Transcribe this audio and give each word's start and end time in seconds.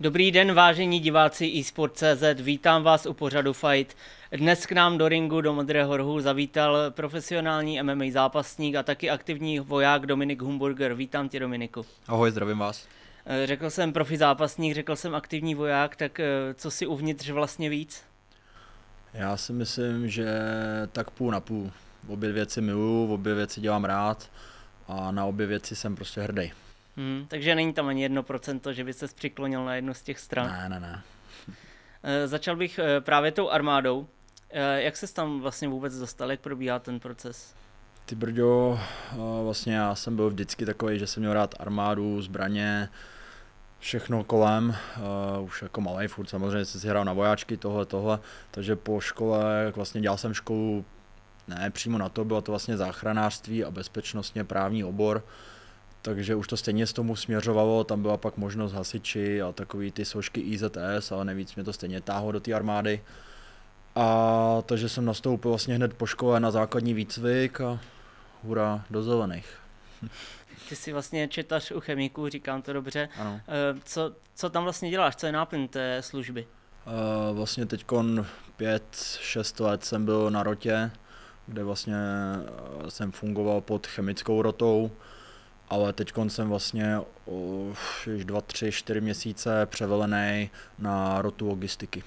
Dobrý 0.00 0.30
den, 0.30 0.54
vážení 0.54 1.00
diváci 1.00 1.60
eSport.cz, 1.60 2.40
vítám 2.40 2.82
vás 2.82 3.06
u 3.06 3.12
pořadu 3.12 3.52
Fight. 3.52 3.96
Dnes 4.32 4.66
k 4.66 4.72
nám 4.72 4.98
do 4.98 5.08
ringu 5.08 5.40
do 5.40 5.54
Modrého 5.54 5.96
rohu 5.96 6.20
zavítal 6.20 6.76
profesionální 6.90 7.82
MMA 7.82 8.04
zápasník 8.12 8.74
a 8.74 8.82
taky 8.82 9.10
aktivní 9.10 9.60
voják 9.60 10.06
Dominik 10.06 10.42
Humburger. 10.42 10.94
Vítám 10.94 11.28
tě, 11.28 11.40
Dominiku. 11.40 11.86
Ahoj, 12.08 12.30
zdravím 12.30 12.58
vás. 12.58 12.86
Eh, 13.26 13.46
řekl 13.46 13.70
jsem 13.70 13.92
profi 13.92 14.16
zápasník, 14.16 14.74
řekl 14.74 14.96
jsem 14.96 15.14
aktivní 15.14 15.54
voják, 15.54 15.96
tak 15.96 16.20
eh, 16.20 16.54
co 16.54 16.70
si 16.70 16.86
uvnitř 16.86 17.30
vlastně 17.30 17.70
víc? 17.70 18.02
Já 19.12 19.36
si 19.36 19.52
myslím, 19.52 20.08
že 20.08 20.28
tak 20.92 21.10
půl 21.10 21.30
na 21.30 21.40
půl. 21.40 21.70
Obě 22.08 22.32
věci 22.32 22.60
miluju, 22.60 23.12
obě 23.14 23.34
věci 23.34 23.60
dělám 23.60 23.84
rád 23.84 24.30
a 24.88 25.10
na 25.10 25.24
obě 25.24 25.46
věci 25.46 25.76
jsem 25.76 25.96
prostě 25.96 26.20
hrdý. 26.20 26.52
Hmm, 26.96 27.26
takže 27.28 27.54
není 27.54 27.72
tam 27.72 27.86
ani 27.88 28.02
jedno 28.02 28.22
procento, 28.22 28.72
že 28.72 28.84
by 28.84 28.92
se 28.92 29.08
přiklonil 29.08 29.64
na 29.64 29.74
jednu 29.74 29.94
z 29.94 30.02
těch 30.02 30.18
stran. 30.18 30.46
Ne, 30.46 30.68
ne, 30.68 30.80
ne. 30.80 31.02
E, 32.06 32.28
začal 32.28 32.56
bych 32.56 32.78
e, 32.78 33.00
právě 33.00 33.32
tou 33.32 33.50
armádou. 33.50 34.06
E, 34.50 34.82
jak 34.82 34.96
se 34.96 35.14
tam 35.14 35.40
vlastně 35.40 35.68
vůbec 35.68 35.98
dostal, 35.98 36.30
jak 36.30 36.40
probíhá 36.40 36.78
ten 36.78 37.00
proces? 37.00 37.54
Ty 38.06 38.14
brďo, 38.14 38.80
vlastně 39.42 39.74
já 39.74 39.94
jsem 39.94 40.16
byl 40.16 40.30
vždycky 40.30 40.66
takový, 40.66 40.98
že 40.98 41.06
jsem 41.06 41.20
měl 41.20 41.32
rád 41.32 41.54
armádu, 41.58 42.22
zbraně, 42.22 42.88
všechno 43.84 44.24
kolem, 44.24 44.76
uh, 45.38 45.44
už 45.44 45.62
jako 45.62 45.80
malý 45.80 46.08
furt 46.08 46.26
samozřejmě 46.26 46.64
jsem 46.64 46.80
si 46.80 46.88
hrál 46.88 47.04
na 47.04 47.12
vojáčky, 47.12 47.56
tohle, 47.56 47.86
tohle, 47.86 48.18
takže 48.50 48.76
po 48.76 49.00
škole, 49.00 49.72
vlastně 49.76 50.00
dělal 50.00 50.18
jsem 50.18 50.34
školu, 50.34 50.84
ne 51.48 51.70
přímo 51.70 51.98
na 51.98 52.08
to, 52.08 52.24
bylo 52.24 52.42
to 52.42 52.52
vlastně 52.52 52.76
záchranářství 52.76 53.64
a 53.64 53.70
bezpečnostně 53.70 54.44
právní 54.44 54.84
obor, 54.84 55.24
takže 56.04 56.34
už 56.34 56.48
to 56.48 56.56
stejně 56.56 56.86
z 56.86 56.92
tomu 56.92 57.16
směřovalo, 57.16 57.84
tam 57.84 58.02
byla 58.02 58.16
pak 58.16 58.36
možnost 58.36 58.72
hasiči 58.72 59.42
a 59.42 59.52
takový 59.52 59.92
ty 59.92 60.04
složky 60.04 60.40
IZS, 60.40 61.12
ale 61.12 61.24
nejvíc 61.24 61.54
mě 61.54 61.64
to 61.64 61.72
stejně 61.72 62.00
táhlo 62.00 62.32
do 62.32 62.40
té 62.40 62.52
armády. 62.52 63.02
A 63.94 64.62
takže 64.66 64.88
jsem 64.88 65.04
nastoupil 65.04 65.50
vlastně 65.50 65.74
hned 65.74 65.94
po 65.94 66.06
škole 66.06 66.40
na 66.40 66.50
základní 66.50 66.94
výcvik 66.94 67.60
a 67.60 67.80
hurá 68.42 68.84
do 68.90 69.02
zelených. 69.02 69.56
Ty 70.68 70.76
jsi 70.76 70.92
vlastně 70.92 71.28
četař 71.28 71.70
u 71.70 71.80
chemiků, 71.80 72.28
říkám 72.28 72.62
to 72.62 72.72
dobře. 72.72 73.08
Ano. 73.18 73.40
Eh, 73.48 73.80
co, 73.84 74.12
co 74.34 74.50
tam 74.50 74.62
vlastně 74.62 74.90
děláš, 74.90 75.16
co 75.16 75.26
je 75.26 75.32
náplň 75.32 75.68
té 75.68 76.02
služby? 76.02 76.46
Uh, 76.86 77.36
vlastně 77.36 77.66
teď 77.66 77.84
pět, 78.56 78.84
šest 79.20 79.60
let 79.60 79.84
jsem 79.84 80.04
byl 80.04 80.30
na 80.30 80.42
rotě, 80.42 80.90
kde 81.46 81.64
vlastně 81.64 81.96
eh, 82.84 82.90
jsem 82.90 83.12
fungoval 83.12 83.60
pod 83.60 83.86
chemickou 83.86 84.42
rotou 84.42 84.90
ale 85.68 85.92
teď 85.92 86.12
jsem 86.28 86.48
vlastně 86.48 87.00
už 87.26 88.24
dva, 88.24 88.40
tři, 88.40 88.72
čtyři 88.72 89.00
měsíce 89.00 89.66
převelený 89.66 90.50
na 90.78 91.22
rotu 91.22 91.48
logistiky. 91.48 92.02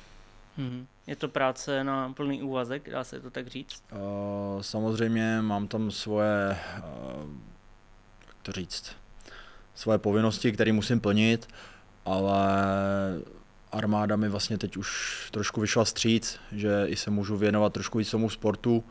Mm-hmm. 0.59 0.85
Je 1.07 1.15
to 1.15 1.27
práce 1.27 1.83
na 1.83 2.13
plný 2.13 2.43
úvazek, 2.43 2.89
dá 2.89 3.03
se 3.03 3.19
to 3.19 3.31
tak 3.31 3.47
říct? 3.47 3.83
Uh, 3.91 4.61
samozřejmě 4.61 5.41
mám 5.41 5.67
tam 5.67 5.91
svoje, 5.91 6.57
uh, 6.77 7.29
jak 8.27 8.35
to 8.41 8.51
říct, 8.51 8.95
svoje 9.75 9.97
povinnosti, 9.97 10.51
které 10.51 10.73
musím 10.73 10.99
plnit, 10.99 11.47
ale 12.05 12.47
armáda 13.71 14.15
mi 14.15 14.29
vlastně 14.29 14.57
teď 14.57 14.77
už 14.77 15.29
trošku 15.31 15.61
vyšla 15.61 15.85
stříc, 15.85 16.39
že 16.51 16.83
i 16.87 16.95
se 16.95 17.11
můžu 17.11 17.37
věnovat 17.37 17.73
trošku 17.73 17.99
i 17.99 18.05
tomu 18.05 18.29
sportu, 18.29 18.83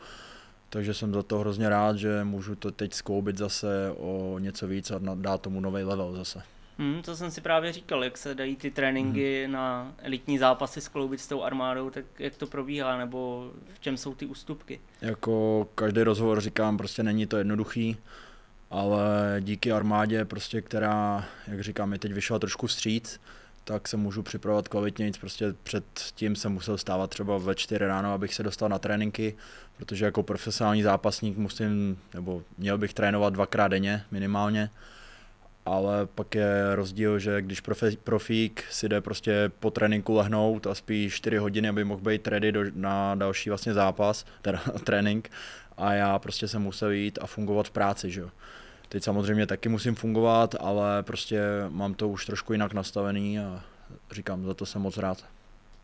takže 0.69 0.93
jsem 0.93 1.13
za 1.13 1.23
to 1.23 1.39
hrozně 1.39 1.69
rád, 1.69 1.97
že 1.97 2.23
můžu 2.23 2.55
to 2.55 2.71
teď 2.71 2.93
skloubit 2.93 3.37
zase 3.37 3.91
o 3.97 4.39
něco 4.39 4.67
víc 4.67 4.91
a 4.91 4.99
dát 5.15 5.41
tomu 5.41 5.61
nový 5.61 5.83
level 5.83 6.13
zase. 6.13 6.41
Hmm, 6.79 7.01
to 7.01 7.15
jsem 7.15 7.31
si 7.31 7.41
právě 7.41 7.73
říkal, 7.73 8.03
jak 8.03 8.17
se 8.17 8.35
dají 8.35 8.55
ty 8.55 8.71
tréninky 8.71 9.43
hmm. 9.43 9.53
na 9.53 9.93
elitní 9.97 10.37
zápasy 10.37 10.81
skloubit 10.81 11.19
s 11.19 11.27
tou 11.27 11.43
armádou, 11.43 11.89
tak 11.89 12.05
jak 12.19 12.35
to 12.35 12.47
probíhá, 12.47 12.97
nebo 12.97 13.51
v 13.73 13.79
čem 13.79 13.97
jsou 13.97 14.15
ty 14.15 14.25
ústupky? 14.25 14.79
Jako 15.01 15.67
každý 15.75 16.01
rozhovor 16.01 16.41
říkám, 16.41 16.77
prostě 16.77 17.03
není 17.03 17.25
to 17.25 17.37
jednoduchý, 17.37 17.97
ale 18.71 19.37
díky 19.39 19.71
armádě, 19.71 20.25
prostě, 20.25 20.61
která, 20.61 21.25
jak 21.47 21.63
říkám, 21.63 21.89
mi 21.89 21.99
teď 21.99 22.13
vyšla 22.13 22.39
trošku 22.39 22.67
vstříc, 22.67 23.19
tak 23.67 23.87
se 23.87 23.97
můžu 23.97 24.23
připravovat 24.23 24.67
kvalitně. 24.67 25.11
Prostě 25.19 25.53
před 25.63 25.83
tím 26.15 26.35
jsem 26.35 26.51
musel 26.51 26.77
stávat 26.77 27.09
třeba 27.09 27.37
ve 27.37 27.55
4 27.55 27.87
ráno, 27.87 28.13
abych 28.13 28.33
se 28.33 28.43
dostal 28.43 28.69
na 28.69 28.79
tréninky, 28.79 29.35
protože 29.77 30.05
jako 30.05 30.23
profesionální 30.23 30.83
zápasník 30.83 31.37
musím, 31.37 31.97
nebo 32.13 32.43
měl 32.57 32.77
bych 32.77 32.93
trénovat 32.93 33.33
dvakrát 33.33 33.67
denně 33.67 34.03
minimálně. 34.11 34.69
Ale 35.65 36.05
pak 36.05 36.35
je 36.35 36.75
rozdíl, 36.75 37.19
že 37.19 37.41
když 37.41 37.61
profi, 37.61 37.97
profík 38.03 38.63
si 38.71 38.89
jde 38.89 39.01
prostě 39.01 39.51
po 39.59 39.71
tréninku 39.71 40.13
lehnout 40.15 40.67
a 40.67 40.75
spí 40.75 41.09
4 41.09 41.37
hodiny, 41.37 41.69
aby 41.69 41.83
mohl 41.83 42.01
být 42.01 42.27
ready 42.27 42.51
do, 42.51 42.63
na 42.73 43.15
další 43.15 43.49
vlastně 43.49 43.73
zápas, 43.73 44.25
teda 44.41 44.59
trénink, 44.83 45.31
a 45.77 45.93
já 45.93 46.19
prostě 46.19 46.47
jsem 46.47 46.61
musel 46.61 46.91
jít 46.91 47.19
a 47.21 47.27
fungovat 47.27 47.67
v 47.67 47.71
práci, 47.71 48.11
že 48.11 48.21
jo. 48.21 48.29
Teď 48.89 49.03
samozřejmě 49.03 49.47
taky 49.47 49.69
musím 49.69 49.95
fungovat, 49.95 50.55
ale 50.59 51.03
prostě 51.03 51.41
mám 51.69 51.93
to 51.93 52.09
už 52.09 52.25
trošku 52.25 52.53
jinak 52.53 52.73
nastavený 52.73 53.39
a 53.39 53.63
říkám, 54.11 54.45
za 54.45 54.53
to 54.53 54.65
jsem 54.65 54.81
moc 54.81 54.97
rád. 54.97 55.25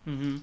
Mm-hmm. 0.07 0.41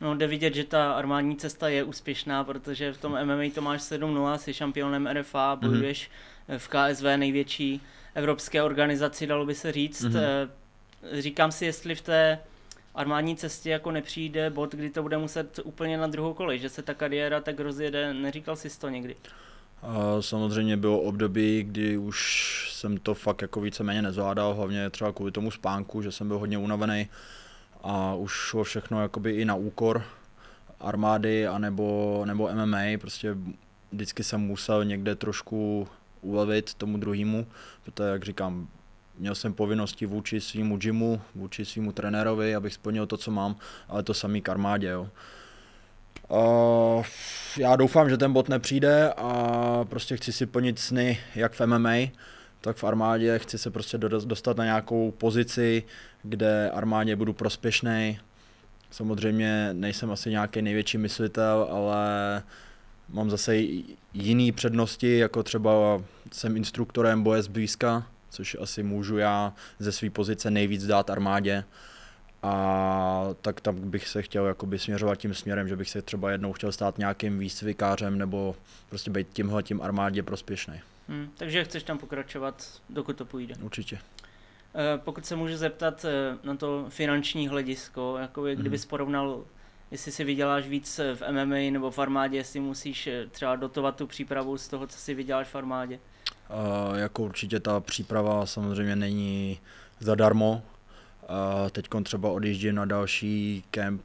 No, 0.00 0.14
jde 0.14 0.26
vidět, 0.26 0.54
že 0.54 0.64
ta 0.64 0.92
armádní 0.92 1.36
cesta 1.36 1.68
je 1.68 1.84
úspěšná, 1.84 2.44
protože 2.44 2.92
v 2.92 2.98
tom 2.98 3.18
MMA 3.24 3.44
to 3.54 3.62
máš 3.62 3.80
7-0, 3.80 4.36
jsi 4.36 4.54
šampionem 4.54 5.06
RFA, 5.06 5.54
mhm. 5.54 5.68
bojuješ 5.68 6.10
mm-hmm. 6.48 6.58
v 6.58 6.68
KSV 6.68 7.04
největší 7.16 7.80
evropské 8.14 8.62
organizaci, 8.62 9.26
dalo 9.26 9.46
by 9.46 9.54
se 9.54 9.72
říct. 9.72 10.04
Mm-hmm. 10.04 10.48
Říkám 11.12 11.52
si, 11.52 11.64
jestli 11.64 11.94
v 11.94 12.00
té 12.00 12.38
armádní 12.94 13.36
cestě 13.36 13.70
jako 13.70 13.90
nepřijde 13.90 14.50
bod, 14.50 14.74
kdy 14.74 14.90
to 14.90 15.02
bude 15.02 15.18
muset 15.18 15.60
úplně 15.64 15.98
na 15.98 16.06
druhou 16.06 16.34
kolej, 16.34 16.58
že 16.58 16.68
se 16.68 16.82
ta 16.82 16.94
kariéra 16.94 17.40
tak 17.40 17.60
rozjede, 17.60 18.14
neříkal 18.14 18.56
jsi 18.56 18.80
to 18.80 18.88
někdy? 18.88 19.16
A 19.82 20.22
samozřejmě 20.22 20.76
bylo 20.76 21.00
období, 21.00 21.62
kdy 21.62 21.98
už 21.98 22.68
jsem 22.72 22.98
to 22.98 23.14
fakt 23.14 23.42
jako 23.42 23.60
víceméně 23.60 24.02
nezvládal, 24.02 24.54
hlavně 24.54 24.90
třeba 24.90 25.12
kvůli 25.12 25.32
tomu 25.32 25.50
spánku, 25.50 26.02
že 26.02 26.12
jsem 26.12 26.28
byl 26.28 26.38
hodně 26.38 26.58
unavený 26.58 27.08
a 27.82 28.14
už 28.14 28.32
šlo 28.32 28.64
všechno 28.64 29.02
jakoby 29.02 29.32
i 29.32 29.44
na 29.44 29.54
úkor 29.54 30.04
armády 30.80 31.46
anebo, 31.46 32.22
nebo 32.24 32.50
MMA, 32.54 32.98
prostě 33.00 33.36
vždycky 33.92 34.24
jsem 34.24 34.40
musel 34.40 34.84
někde 34.84 35.14
trošku 35.14 35.88
ulevit 36.20 36.74
tomu 36.74 36.98
druhému, 36.98 37.46
protože 37.84 38.08
jak 38.08 38.24
říkám, 38.24 38.68
měl 39.18 39.34
jsem 39.34 39.54
povinnosti 39.54 40.06
vůči 40.06 40.40
svýmu 40.40 40.76
gymu, 40.76 41.20
vůči 41.34 41.64
svýmu 41.64 41.92
trenérovi, 41.92 42.54
abych 42.54 42.74
splnil 42.74 43.06
to, 43.06 43.16
co 43.16 43.30
mám, 43.30 43.56
ale 43.88 44.02
to 44.02 44.14
samý 44.14 44.42
k 44.42 44.48
armádě. 44.48 44.88
Jo. 44.88 45.08
Uh, 46.28 47.04
já 47.58 47.76
doufám, 47.76 48.10
že 48.10 48.16
ten 48.16 48.32
bod 48.32 48.48
nepřijde 48.48 49.12
a 49.16 49.84
prostě 49.88 50.16
chci 50.16 50.32
si 50.32 50.46
plnit 50.46 50.78
sny 50.78 51.18
jak 51.34 51.52
v 51.52 51.66
MMA, 51.66 51.94
tak 52.60 52.76
v 52.76 52.84
armádě. 52.84 53.38
Chci 53.38 53.58
se 53.58 53.70
prostě 53.70 53.98
dostat 53.98 54.56
na 54.56 54.64
nějakou 54.64 55.10
pozici, 55.10 55.82
kde 56.22 56.70
armádě 56.70 57.16
budu 57.16 57.32
prospěšný. 57.32 58.18
Samozřejmě 58.90 59.68
nejsem 59.72 60.10
asi 60.10 60.30
nějaký 60.30 60.62
největší 60.62 60.98
myslitel, 60.98 61.68
ale 61.70 62.42
mám 63.08 63.30
zase 63.30 63.56
jiné 64.14 64.52
přednosti, 64.52 65.18
jako 65.18 65.42
třeba 65.42 65.72
jsem 66.32 66.56
instruktorem 66.56 67.22
boje 67.22 67.42
zblízka, 67.42 68.06
což 68.30 68.56
asi 68.60 68.82
můžu 68.82 69.18
já 69.18 69.52
ze 69.78 69.92
své 69.92 70.10
pozice 70.10 70.50
nejvíc 70.50 70.86
dát 70.86 71.10
armádě 71.10 71.64
a 72.42 73.34
tak 73.42 73.60
tam 73.60 73.90
bych 73.90 74.08
se 74.08 74.22
chtěl 74.22 74.46
jakoby 74.46 74.78
směřovat 74.78 75.18
tím 75.18 75.34
směrem, 75.34 75.68
že 75.68 75.76
bych 75.76 75.90
se 75.90 76.02
třeba 76.02 76.30
jednou 76.30 76.52
chtěl 76.52 76.72
stát 76.72 76.98
nějakým 76.98 77.38
výcvikářem 77.38 78.18
nebo 78.18 78.56
prostě 78.88 79.10
být 79.10 79.28
tímhle 79.32 79.62
tím 79.62 79.82
armádě 79.82 80.22
prospěšný. 80.22 80.80
Hmm, 81.08 81.30
takže 81.36 81.64
chceš 81.64 81.82
tam 81.82 81.98
pokračovat, 81.98 82.80
dokud 82.90 83.16
to 83.16 83.24
půjde. 83.24 83.54
Určitě. 83.62 83.98
E, 84.74 84.98
pokud 84.98 85.26
se 85.26 85.36
můžu 85.36 85.56
zeptat 85.56 86.04
e, 86.04 86.36
na 86.42 86.56
to 86.56 86.86
finanční 86.88 87.48
hledisko, 87.48 88.16
jako 88.20 88.46
je, 88.46 88.56
kdybys 88.56 88.82
hmm. 88.82 88.88
porovnal, 88.88 89.44
jestli 89.90 90.12
si 90.12 90.24
vyděláš 90.24 90.68
víc 90.68 91.00
v 91.14 91.32
MMA 91.32 91.72
nebo 91.72 91.90
v 91.90 91.98
armádě, 91.98 92.36
jestli 92.36 92.60
musíš 92.60 93.08
třeba 93.30 93.56
dotovat 93.56 93.96
tu 93.96 94.06
přípravu 94.06 94.58
z 94.58 94.68
toho, 94.68 94.86
co 94.86 94.98
si 94.98 95.14
vyděláš 95.14 95.48
v 95.48 95.56
armádě? 95.56 95.98
Uh, 96.90 96.98
jako 96.98 97.22
určitě 97.22 97.60
ta 97.60 97.80
příprava 97.80 98.46
samozřejmě 98.46 98.96
není 98.96 99.58
zadarmo, 100.00 100.62
Teď 101.70 101.88
třeba 102.02 102.30
odjíždím 102.30 102.74
na 102.74 102.84
další 102.84 103.64
kemp 103.70 104.02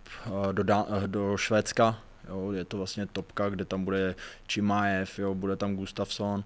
do, 0.51 0.63
do 1.05 1.37
Švédska, 1.37 1.99
jo, 2.29 2.51
je 2.51 2.65
to 2.65 2.77
vlastně 2.77 3.05
topka, 3.05 3.49
kde 3.49 3.65
tam 3.65 3.85
bude 3.85 4.15
Čimaev, 4.47 5.19
jo, 5.19 5.35
bude 5.35 5.55
tam 5.55 5.75
Gustafsson 5.75 6.43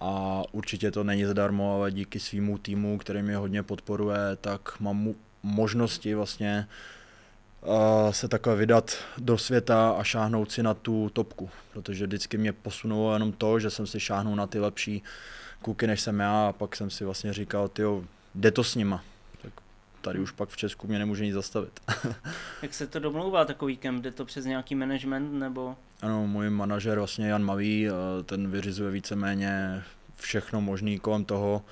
a 0.00 0.42
určitě 0.52 0.90
to 0.90 1.04
není 1.04 1.24
zadarmo, 1.24 1.74
ale 1.74 1.90
díky 1.90 2.20
svýmu 2.20 2.58
týmu, 2.58 2.98
který 2.98 3.22
mě 3.22 3.36
hodně 3.36 3.62
podporuje, 3.62 4.36
tak 4.40 4.80
mám 4.80 5.14
možnosti 5.42 6.14
vlastně 6.14 6.68
se 8.10 8.28
takhle 8.28 8.56
vydat 8.56 8.96
do 9.18 9.38
světa 9.38 9.90
a 9.90 10.04
šáhnout 10.04 10.52
si 10.52 10.62
na 10.62 10.74
tu 10.74 11.10
topku, 11.12 11.50
protože 11.72 12.06
vždycky 12.06 12.38
mě 12.38 12.52
posunulo 12.52 13.12
jenom 13.12 13.32
to, 13.32 13.60
že 13.60 13.70
jsem 13.70 13.86
si 13.86 14.00
šáhnul 14.00 14.36
na 14.36 14.46
ty 14.46 14.58
lepší 14.58 15.02
kluky 15.62 15.86
než 15.86 16.00
jsem 16.00 16.20
já 16.20 16.48
a 16.48 16.52
pak 16.52 16.76
jsem 16.76 16.90
si 16.90 17.04
vlastně 17.04 17.32
říkal, 17.32 17.68
ty 17.68 17.82
jde 18.34 18.50
to 18.50 18.64
s 18.64 18.74
nima 18.74 19.04
Tady 20.08 20.20
už 20.20 20.30
pak 20.30 20.48
v 20.48 20.56
Česku 20.56 20.86
mě 20.86 20.98
nemůže 20.98 21.24
nic 21.24 21.34
zastavit. 21.34 21.80
Jak 22.62 22.74
se 22.74 22.86
to 22.86 22.98
domlouvá 22.98 23.44
takový 23.44 23.76
kemp? 23.76 24.02
Jde 24.02 24.10
to 24.10 24.24
přes 24.24 24.44
nějaký 24.44 24.74
management 24.74 25.32
nebo? 25.32 25.76
Ano, 26.02 26.26
můj 26.26 26.50
manažer 26.50 26.98
vlastně 26.98 27.28
Jan 27.28 27.44
Mavý, 27.44 27.88
ten 28.24 28.50
vyřizuje 28.50 28.90
víceméně 28.90 29.82
všechno 30.16 30.60
možné 30.60 30.98
kolem 30.98 31.24
toho 31.24 31.64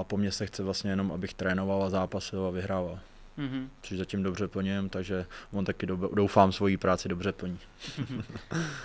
a 0.00 0.04
po 0.04 0.16
mně 0.16 0.32
se 0.32 0.46
chce 0.46 0.62
vlastně 0.62 0.90
jenom, 0.90 1.12
abych 1.12 1.34
trénoval 1.34 1.82
a 1.82 1.90
zápasil 1.90 2.46
a 2.46 2.50
vyhrával. 2.50 2.98
Mm-hmm. 3.38 3.68
Což 3.82 3.98
zatím 3.98 4.22
dobře 4.22 4.48
plním, 4.48 4.88
takže 4.88 5.26
on 5.52 5.64
taky 5.64 5.86
doufám 6.14 6.52
svoji 6.52 6.76
práci 6.76 7.08
dobře 7.08 7.32
plní. 7.32 7.58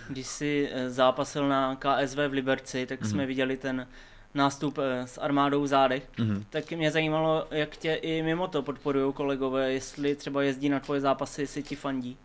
Když 0.09 0.27
jsi 0.27 0.69
eh, 0.71 0.89
zápasil 0.89 1.49
na 1.49 1.75
KSV 1.75 2.17
v 2.17 2.33
Liberci, 2.33 2.85
tak 2.85 3.01
mm-hmm. 3.01 3.09
jsme 3.09 3.25
viděli 3.25 3.57
ten 3.57 3.87
nástup 4.33 4.77
eh, 4.77 5.07
s 5.07 5.17
armádou 5.17 5.61
v 5.61 5.67
zádech, 5.67 6.07
mm-hmm. 6.17 6.43
tak 6.49 6.71
mě 6.71 6.91
zajímalo, 6.91 7.47
jak 7.51 7.77
tě 7.77 7.93
i 7.93 8.23
mimo 8.23 8.47
to 8.47 8.61
podporují 8.61 9.13
kolegové, 9.13 9.71
jestli 9.71 10.15
třeba 10.15 10.43
jezdí 10.43 10.69
na 10.69 10.79
tvoje 10.79 11.01
zápasy, 11.01 11.41
jestli 11.41 11.63
ti 11.63 11.75
fandí. 11.75 12.17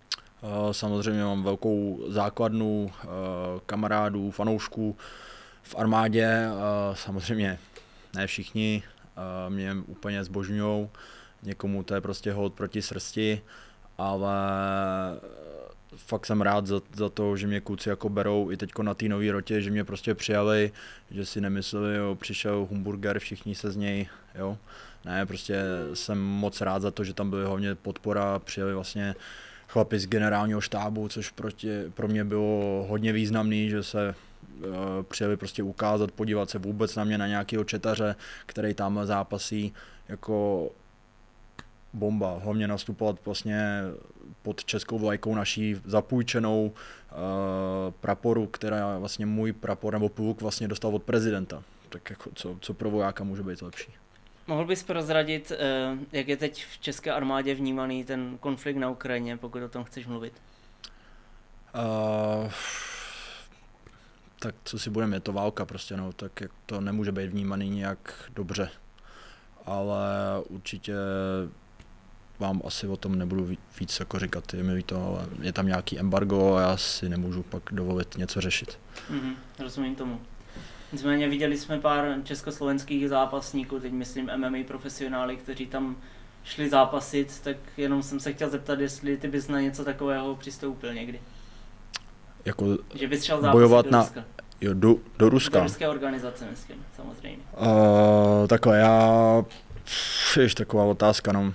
Samozřejmě 0.73 1.25
mám 1.25 1.43
velkou 1.43 2.05
základnu 2.09 2.91
eh, 3.03 3.07
kamarádů, 3.67 4.31
fanoušků 4.31 4.97
v 5.63 5.75
armádě, 5.79 6.47
samozřejmě 6.93 7.59
ne 8.15 8.27
všichni 8.27 8.83
mě 9.49 9.77
úplně 9.87 10.25
zbožňují, 10.25 10.89
někomu 11.43 11.83
to 11.83 11.95
je 11.95 12.01
prostě 12.01 12.33
hod 12.33 12.55
proti 12.55 12.83
srsti, 12.83 13.43
ale 13.99 14.37
fakt 15.97 16.27
jsem 16.27 16.41
rád 16.41 16.67
za, 16.67 16.81
za 16.97 17.09
to, 17.09 17.37
že 17.37 17.47
mě 17.47 17.61
kluci 17.61 17.89
jako 17.89 18.09
berou 18.09 18.51
i 18.51 18.57
teďko 18.57 18.83
na 18.83 18.95
té 18.95 19.09
nové 19.09 19.33
rotě, 19.33 19.61
že 19.61 19.71
mě 19.71 19.85
prostě 19.85 20.15
přijali, 20.15 20.73
že 21.11 21.27
si 21.27 21.41
nemysleli, 21.41 21.97
jo, 21.97 22.15
přišel 22.15 22.67
Humburger, 22.71 23.19
všichni 23.19 23.55
se 23.55 23.71
z 23.71 23.77
něj, 23.77 24.09
jo. 24.35 24.59
Ne, 25.05 25.27
prostě 25.27 25.63
jsem 25.95 26.19
moc 26.19 26.61
rád 26.61 26.83
za 26.83 26.91
to, 26.91 27.05
že 27.05 27.15
tam 27.15 27.31
byly 27.31 27.45
hlavně 27.45 27.75
podpora, 27.75 28.39
přijeli 28.39 28.75
vlastně 28.75 29.15
chlapi 29.69 29.99
z 29.99 30.07
generálního 30.07 30.61
štábu, 30.61 31.09
což 31.09 31.31
proti, 31.31 31.69
pro 31.95 32.09
mě 32.09 32.25
bylo 32.25 32.87
hodně 32.89 33.13
významný, 33.13 33.71
že 33.71 33.83
se 33.83 34.15
uh, 34.59 34.75
přijeli 35.03 35.37
prostě 35.37 35.63
ukázat, 35.63 36.11
podívat 36.13 36.51
se 36.51 36.59
vůbec 36.59 36.97
na 36.97 37.05
mě, 37.05 37.19
na 37.19 37.27
nějakého 37.27 37.65
četaře, 37.65 38.17
který 38.47 38.75
tam 38.75 39.01
zápasí, 39.05 39.73
jako 40.09 40.71
bomba. 41.95 42.39
Hlavně 42.43 42.69
nastupovat 42.69 43.17
vlastně 43.25 43.83
pod 44.43 44.65
českou 44.65 44.99
vlajkou 44.99 45.35
naší 45.35 45.77
zapůjčenou 45.85 46.67
uh, 46.67 47.93
praporu, 48.01 48.47
která 48.47 48.99
vlastně 48.99 49.27
můj 49.27 49.53
prapor 49.53 49.93
nebo 49.93 50.09
pluk 50.09 50.43
vlastně 50.43 50.69
dostal 50.69 50.95
od 50.95 51.03
prezidenta. 51.03 51.63
Tak 51.89 52.11
jako 52.11 52.31
co, 52.35 52.57
co 52.61 52.75
pro 52.75 52.91
vojáka 52.91 53.25
může 53.25 53.43
být 53.43 53.63
lepší. 53.63 53.93
Mohl 54.47 54.65
bys 54.65 54.83
prozradit, 54.83 55.53
uh, 55.53 55.99
jak 56.13 56.29
je 56.29 56.37
teď 56.37 56.67
v 56.67 56.79
české 56.79 57.13
armádě 57.13 57.55
vnímaný 57.55 58.05
ten 58.05 58.39
konflikt 58.41 58.77
na 58.77 58.91
Ukrajině, 58.91 59.37
pokud 59.37 59.63
o 59.63 59.69
tom 59.69 59.85
chceš 59.85 60.07
mluvit? 60.07 60.43
Uh, 61.75 62.51
tak 64.39 64.55
co 64.65 64.79
si 64.79 64.91
budeme, 64.91 65.17
je 65.17 65.21
to 65.21 65.33
válka 65.33 65.65
prostě, 65.65 65.97
no, 65.97 66.13
tak 66.13 66.41
jak 66.41 66.51
to 66.67 66.81
nemůže 66.81 67.13
být 67.13 67.27
vnímaný 67.27 67.71
nějak 67.71 68.31
dobře. 68.35 68.71
Ale 69.67 70.07
určitě 70.49 70.95
vám 72.39 72.63
asi 72.65 72.87
o 72.87 72.97
tom 72.97 73.19
nebudu 73.19 73.49
víc 73.81 74.01
jako 74.01 74.19
říkat, 74.19 74.55
je 74.55 74.63
mi 74.63 74.83
to, 74.83 75.07
ale 75.07 75.27
je 75.41 75.53
tam 75.53 75.67
nějaký 75.67 75.99
embargo 75.99 76.55
a 76.55 76.61
já 76.61 76.77
si 76.77 77.09
nemůžu 77.09 77.43
pak 77.43 77.63
dovolit 77.71 78.17
něco 78.17 78.41
řešit. 78.41 78.79
Mm-hmm, 79.11 79.35
rozumím 79.59 79.95
tomu. 79.95 80.21
Nicméně 80.93 81.29
viděli 81.29 81.59
jsme 81.59 81.79
pár 81.79 82.15
československých 82.25 83.09
zápasníků, 83.09 83.81
teď 83.81 83.93
myslím 83.93 84.31
MMA 84.37 84.59
profesionály, 84.67 85.37
kteří 85.37 85.67
tam 85.67 85.97
šli 86.45 86.69
zápasit, 86.69 87.41
tak 87.45 87.57
jenom 87.77 88.03
jsem 88.03 88.21
se 88.21 88.33
chtěl 88.33 88.51
zeptat, 88.51 88.81
jestli 88.81 89.17
ty 89.17 89.29
bys 89.29 89.49
na 89.49 89.61
něco 89.61 89.85
takového 89.85 90.37
přistoupil 90.37 90.95
někdy. 90.95 91.21
Jako 92.45 92.79
že 92.95 93.09
bys 93.09 93.25
šel 93.25 93.51
bojovat 93.51 93.91
na, 93.91 94.09
jo, 94.61 94.75
do, 94.75 94.97
do 95.19 95.29
Ruska. 95.29 95.59
Do 95.59 95.65
ruské 95.65 95.89
organizace, 95.89 96.47
myslím, 96.51 96.85
samozřejmě. 96.97 97.45
Uh, 97.61 98.47
takhle, 98.47 98.79
já, 98.79 99.45
ještě 100.41 100.65
taková 100.65 100.85
otázka, 100.85 101.33
no 101.33 101.55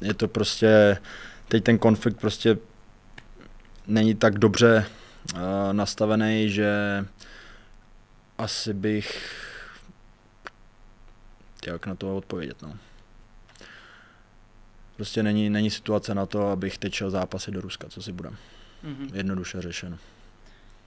je 0.00 0.14
to 0.14 0.28
prostě, 0.28 0.98
teď 1.48 1.64
ten 1.64 1.78
konflikt 1.78 2.20
prostě 2.20 2.58
není 3.86 4.14
tak 4.14 4.38
dobře 4.38 4.86
uh, 5.34 5.40
nastavený, 5.72 6.50
že 6.50 6.70
asi 8.38 8.74
bych 8.74 9.32
jak 11.66 11.86
na 11.86 11.94
to 11.94 12.16
odpovědět, 12.16 12.62
no. 12.62 12.76
Prostě 14.96 15.22
není, 15.22 15.50
není 15.50 15.70
situace 15.70 16.14
na 16.14 16.26
to, 16.26 16.48
abych 16.48 16.78
teď 16.78 16.94
šel 16.94 17.10
zápasy 17.10 17.50
do 17.50 17.60
Ruska, 17.60 17.88
co 17.88 18.02
si 18.02 18.12
budem. 18.12 18.36
Mm-hmm. 18.84 19.14
Jednoduše 19.14 19.62
řešeno. 19.62 19.98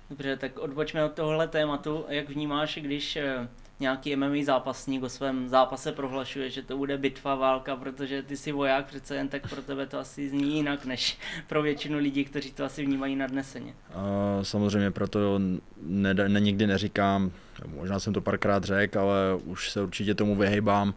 Dobře, 0.09 0.37
tak 0.37 0.59
odbočme 0.59 1.05
od 1.05 1.13
tohohle 1.13 1.47
tématu. 1.47 2.05
Jak 2.09 2.29
vnímáš, 2.29 2.79
když 2.81 3.15
eh, 3.15 3.47
nějaký 3.79 4.15
MMA 4.15 4.43
zápasník 4.43 5.03
o 5.03 5.09
svém 5.09 5.49
zápase 5.49 5.91
prohlašuje, 5.91 6.49
že 6.49 6.61
to 6.61 6.77
bude 6.77 6.97
bitva, 6.97 7.35
válka, 7.35 7.75
protože 7.75 8.23
ty 8.23 8.37
jsi 8.37 8.51
voják 8.51 8.85
přece 8.85 9.15
jen, 9.15 9.27
tak 9.27 9.49
pro 9.49 9.61
tebe 9.61 9.85
to 9.85 9.99
asi 9.99 10.29
zní 10.29 10.55
jinak, 10.55 10.85
než 10.85 11.17
pro 11.47 11.61
většinu 11.61 11.97
lidí, 11.97 12.25
kteří 12.25 12.51
to 12.51 12.65
asi 12.65 12.85
vnímají 12.85 13.15
nadneseně. 13.15 13.73
A 13.93 14.39
samozřejmě 14.41 14.91
proto 14.91 15.39
ne, 15.81 16.13
ne, 16.13 16.39
nikdy 16.39 16.67
neříkám, 16.67 17.31
možná 17.65 17.99
jsem 17.99 18.13
to 18.13 18.21
párkrát 18.21 18.63
řekl, 18.63 18.99
ale 18.99 19.17
už 19.45 19.69
se 19.69 19.81
určitě 19.81 20.15
tomu 20.15 20.35
vyhejbám, 20.35 20.93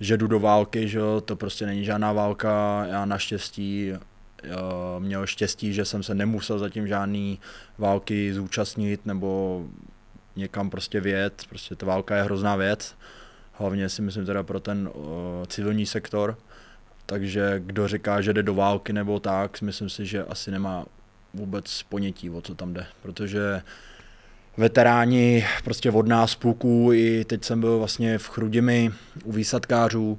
že 0.00 0.16
jdu 0.16 0.26
do 0.26 0.40
války, 0.40 0.88
že 0.88 1.00
to 1.24 1.36
prostě 1.36 1.66
není 1.66 1.84
žádná 1.84 2.12
válka, 2.12 2.84
já 2.86 3.04
naštěstí 3.04 3.92
měl 4.98 5.26
štěstí, 5.26 5.72
že 5.72 5.84
jsem 5.84 6.02
se 6.02 6.14
nemusel 6.14 6.58
zatím 6.58 6.86
žádný 6.86 7.38
války 7.78 8.34
zúčastnit 8.34 9.06
nebo 9.06 9.64
někam 10.40 10.70
prostě 10.70 11.00
věc, 11.00 11.32
prostě 11.48 11.74
ta 11.74 11.86
válka 11.86 12.16
je 12.16 12.22
hrozná 12.22 12.56
věc, 12.56 12.96
hlavně 13.52 13.88
si 13.88 14.02
myslím 14.02 14.26
teda 14.26 14.42
pro 14.42 14.60
ten 14.60 14.90
uh, 14.94 15.04
civilní 15.46 15.86
sektor, 15.86 16.38
takže 17.06 17.62
kdo 17.66 17.88
říká, 17.88 18.20
že 18.20 18.32
jde 18.32 18.42
do 18.42 18.54
války 18.54 18.92
nebo 18.92 19.20
tak, 19.20 19.62
myslím 19.62 19.88
si, 19.88 20.06
že 20.06 20.24
asi 20.24 20.50
nemá 20.50 20.86
vůbec 21.34 21.82
ponětí, 21.82 22.30
o 22.30 22.40
co 22.40 22.54
tam 22.54 22.74
jde, 22.74 22.86
protože 23.02 23.62
veteráni 24.56 25.46
prostě 25.64 25.90
od 25.90 26.08
nás 26.08 26.34
půlků, 26.34 26.92
i 26.92 27.24
teď 27.24 27.44
jsem 27.44 27.60
byl 27.60 27.78
vlastně 27.78 28.18
v 28.18 28.28
Chrudimi 28.28 28.90
u 29.24 29.32
výsadkářů, 29.32 30.18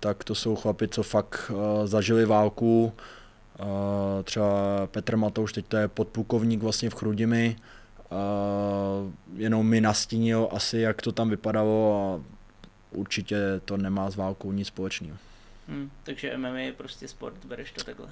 tak 0.00 0.24
to 0.24 0.34
jsou 0.34 0.56
chlapi, 0.56 0.88
co 0.88 1.02
fakt 1.02 1.50
uh, 1.50 1.86
zažili 1.86 2.24
válku, 2.24 2.92
uh, 3.60 3.66
třeba 4.24 4.46
Petr 4.86 5.16
Matouš, 5.16 5.52
teď 5.52 5.66
to 5.66 5.76
je 5.76 5.88
podplukovník 5.88 6.62
vlastně 6.62 6.90
v 6.90 6.94
Chrudimi, 6.94 7.56
Uh, 8.10 9.12
jenom 9.36 9.66
mi 9.66 9.80
nastínil 9.80 10.48
asi, 10.52 10.78
jak 10.78 11.02
to 11.02 11.12
tam 11.12 11.30
vypadalo 11.30 12.02
a 12.02 12.24
určitě 12.90 13.36
to 13.64 13.76
nemá 13.76 14.10
s 14.10 14.16
válkou 14.16 14.52
nic 14.52 14.68
společného. 14.68 15.16
Hmm, 15.68 15.90
takže 16.02 16.36
MMA 16.36 16.58
je 16.58 16.72
prostě 16.72 17.08
sport, 17.08 17.44
bereš 17.44 17.72
to 17.72 17.84
takhle? 17.84 18.06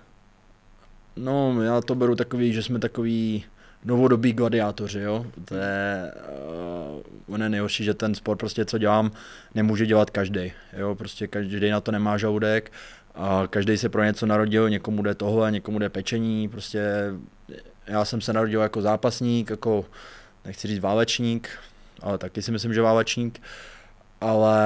No, 1.16 1.62
já 1.62 1.80
to 1.80 1.94
beru 1.94 2.16
takový, 2.16 2.52
že 2.52 2.62
jsme 2.62 2.78
takový 2.78 3.44
novodobí 3.84 4.32
gladiátoři, 4.32 5.00
jo. 5.00 5.26
To 5.44 5.54
je, 5.54 6.12
uh, 7.26 7.34
on 7.34 7.42
je 7.42 7.48
nejhorší, 7.48 7.84
že 7.84 7.94
ten 7.94 8.14
sport 8.14 8.38
prostě, 8.38 8.64
co 8.64 8.78
dělám, 8.78 9.10
nemůže 9.54 9.86
dělat 9.86 10.10
každý. 10.10 10.52
Jo, 10.76 10.94
prostě 10.94 11.26
každý 11.26 11.70
na 11.70 11.80
to 11.80 11.92
nemá 11.92 12.18
žaludek 12.18 12.72
a 13.14 13.46
každý 13.50 13.78
se 13.78 13.88
pro 13.88 14.04
něco 14.04 14.26
narodil, 14.26 14.70
někomu 14.70 15.02
jde 15.02 15.14
tohle, 15.14 15.52
někomu 15.52 15.78
jde 15.78 15.88
pečení, 15.88 16.48
prostě 16.48 16.82
já 17.86 18.04
jsem 18.04 18.20
se 18.20 18.32
narodil 18.32 18.60
jako 18.60 18.82
zápasník, 18.82 19.50
jako 19.50 19.84
nechci 20.44 20.68
říct 20.68 20.80
válečník, 20.80 21.48
ale 22.02 22.18
taky 22.18 22.42
si 22.42 22.52
myslím, 22.52 22.74
že 22.74 22.82
válečník, 22.82 23.42
ale 24.20 24.56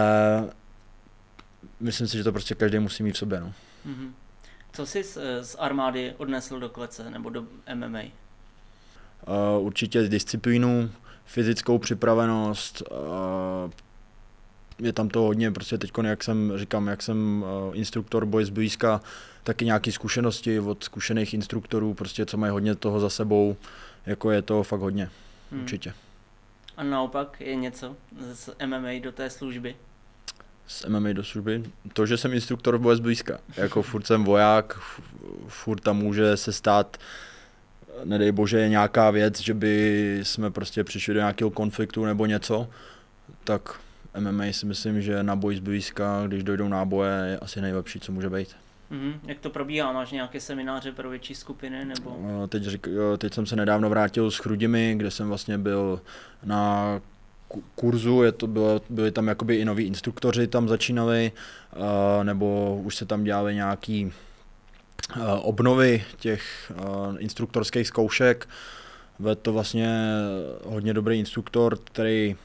myslím 1.81 2.09
si, 2.09 2.17
že 2.17 2.25
to 2.25 2.33
prostě 2.33 2.55
každý 2.55 2.79
musí 2.79 3.03
mít 3.03 3.13
v 3.13 3.19
sobě. 3.19 3.41
No. 3.41 3.53
Mm-hmm. 3.87 4.11
Co 4.73 4.87
jsi 4.87 5.05
z, 5.05 5.19
z 5.43 5.57
armády 5.59 6.15
odnesl 6.17 6.61
do 6.61 6.69
klece 6.69 7.11
nebo 7.11 7.31
do 7.31 7.45
MMA? 7.75 8.01
Uh, 8.01 9.67
určitě 9.67 10.03
disciplínu, 10.03 10.91
fyzickou 11.25 11.79
připravenost, 11.79 12.83
uh, 12.91 13.71
je 14.79 14.93
tam 14.93 15.09
to 15.09 15.21
hodně, 15.21 15.51
prostě 15.51 15.79
teď, 15.79 15.93
jak 16.03 16.25
jsem 16.25 16.53
říkám, 16.57 16.87
jak 16.87 17.03
jsem 17.03 17.45
uh, 17.69 17.77
instruktor 17.77 18.27
boje 18.27 18.47
zblízka, 18.47 19.01
taky 19.45 19.65
nějaké 19.65 19.93
zkušenosti 19.93 20.61
od 20.61 20.85
zkušených 20.85 21.35
instruktorů, 21.35 21.95
prostě 21.95 22.27
co 22.27 22.37
mají 22.37 22.51
hodně 22.51 22.75
toho 22.75 23.01
za 23.01 23.11
sebou, 23.11 23.57
jako 24.07 24.31
je 24.31 24.43
to 24.43 24.63
fakt 24.63 24.81
hodně, 24.81 25.11
hmm. 25.53 25.61
určitě. 25.61 25.95
A 26.77 26.83
naopak 26.83 27.41
je 27.41 27.57
něco 27.57 27.97
z 28.33 28.51
MMA 28.67 28.89
do 29.03 29.13
té 29.13 29.31
služby? 29.31 29.77
Z 30.67 30.85
MMA 30.85 31.13
do 31.13 31.25
služby? 31.25 31.65
To, 31.93 32.07
že 32.07 32.17
jsem 32.17 32.33
instruktor 32.33 32.79
boje 32.79 32.97
zblízka. 32.97 33.39
Jako 33.57 33.83
furt 33.83 34.07
jsem 34.07 34.25
voják, 34.25 34.79
furt 35.49 35.81
tam 35.81 35.97
může 35.97 36.37
se 36.37 36.53
stát 36.53 36.97
nedej 38.05 38.33
bože 38.33 38.69
nějaká 38.69 39.11
věc, 39.11 39.41
že 39.41 39.55
by 39.55 40.21
jsme 40.23 40.51
prostě 40.51 40.85
přišli 40.85 41.15
do 41.15 41.21
nějakého 41.21 41.51
konfliktu 41.51 42.05
nebo 42.05 42.27
něco, 42.27 42.69
tak 43.45 43.81
MMA 44.21 44.45
si 44.51 44.67
myslím, 44.67 45.03
že 45.03 45.23
na 45.23 45.37
boj 45.37 45.57
zblízka, 45.57 46.27
když 46.27 46.43
dojdou 46.43 46.69
náboje, 46.69 47.13
je 47.31 47.39
asi 47.39 47.61
nejlepší, 47.61 48.01
co 48.01 48.13
může 48.13 48.31
být. 48.31 48.57
Mm-hmm. 48.93 49.15
Jak 49.27 49.39
to 49.39 49.51
probíhá? 49.51 49.93
Máš 49.93 50.11
nějaké 50.11 50.41
semináře 50.41 50.93
pro 50.93 51.11
větší 51.11 51.35
skupiny? 51.35 51.85
Nebo... 51.85 52.17
Teď, 52.49 52.63
řík, 52.63 52.89
teď 53.19 53.35
jsem 53.35 53.47
se 53.47 53.57
nedávno 53.57 53.91
vrátil 53.91 54.31
s 54.31 54.39
Chrudimi, 54.39 54.95
kde 54.97 55.11
jsem 55.11 55.29
vlastně 55.29 55.59
byl 55.59 56.01
na 56.45 57.01
kurzu, 57.75 58.23
je 58.23 58.33
to 58.33 58.47
bylo, 58.47 58.81
byli 58.91 59.13
tam 59.13 59.29
jakoby 59.29 59.57
i 59.57 59.65
noví 59.65 59.85
instruktoři 59.85 60.47
tam 60.47 60.69
začínali, 60.69 61.33
nebo 62.23 62.77
už 62.85 62.97
se 62.97 63.07
tam 63.07 63.25
dělali 63.25 63.55
nějaký 63.55 64.13
obnovy 65.43 66.05
těch 66.17 66.73
instruktorských 67.19 67.87
zkoušek. 67.87 68.49
Vedl 69.19 69.41
to 69.43 69.53
vlastně 69.53 70.11
hodně 70.65 70.95
dobrý 70.95 71.19
instruktor, 71.19 71.79
který 71.85 72.37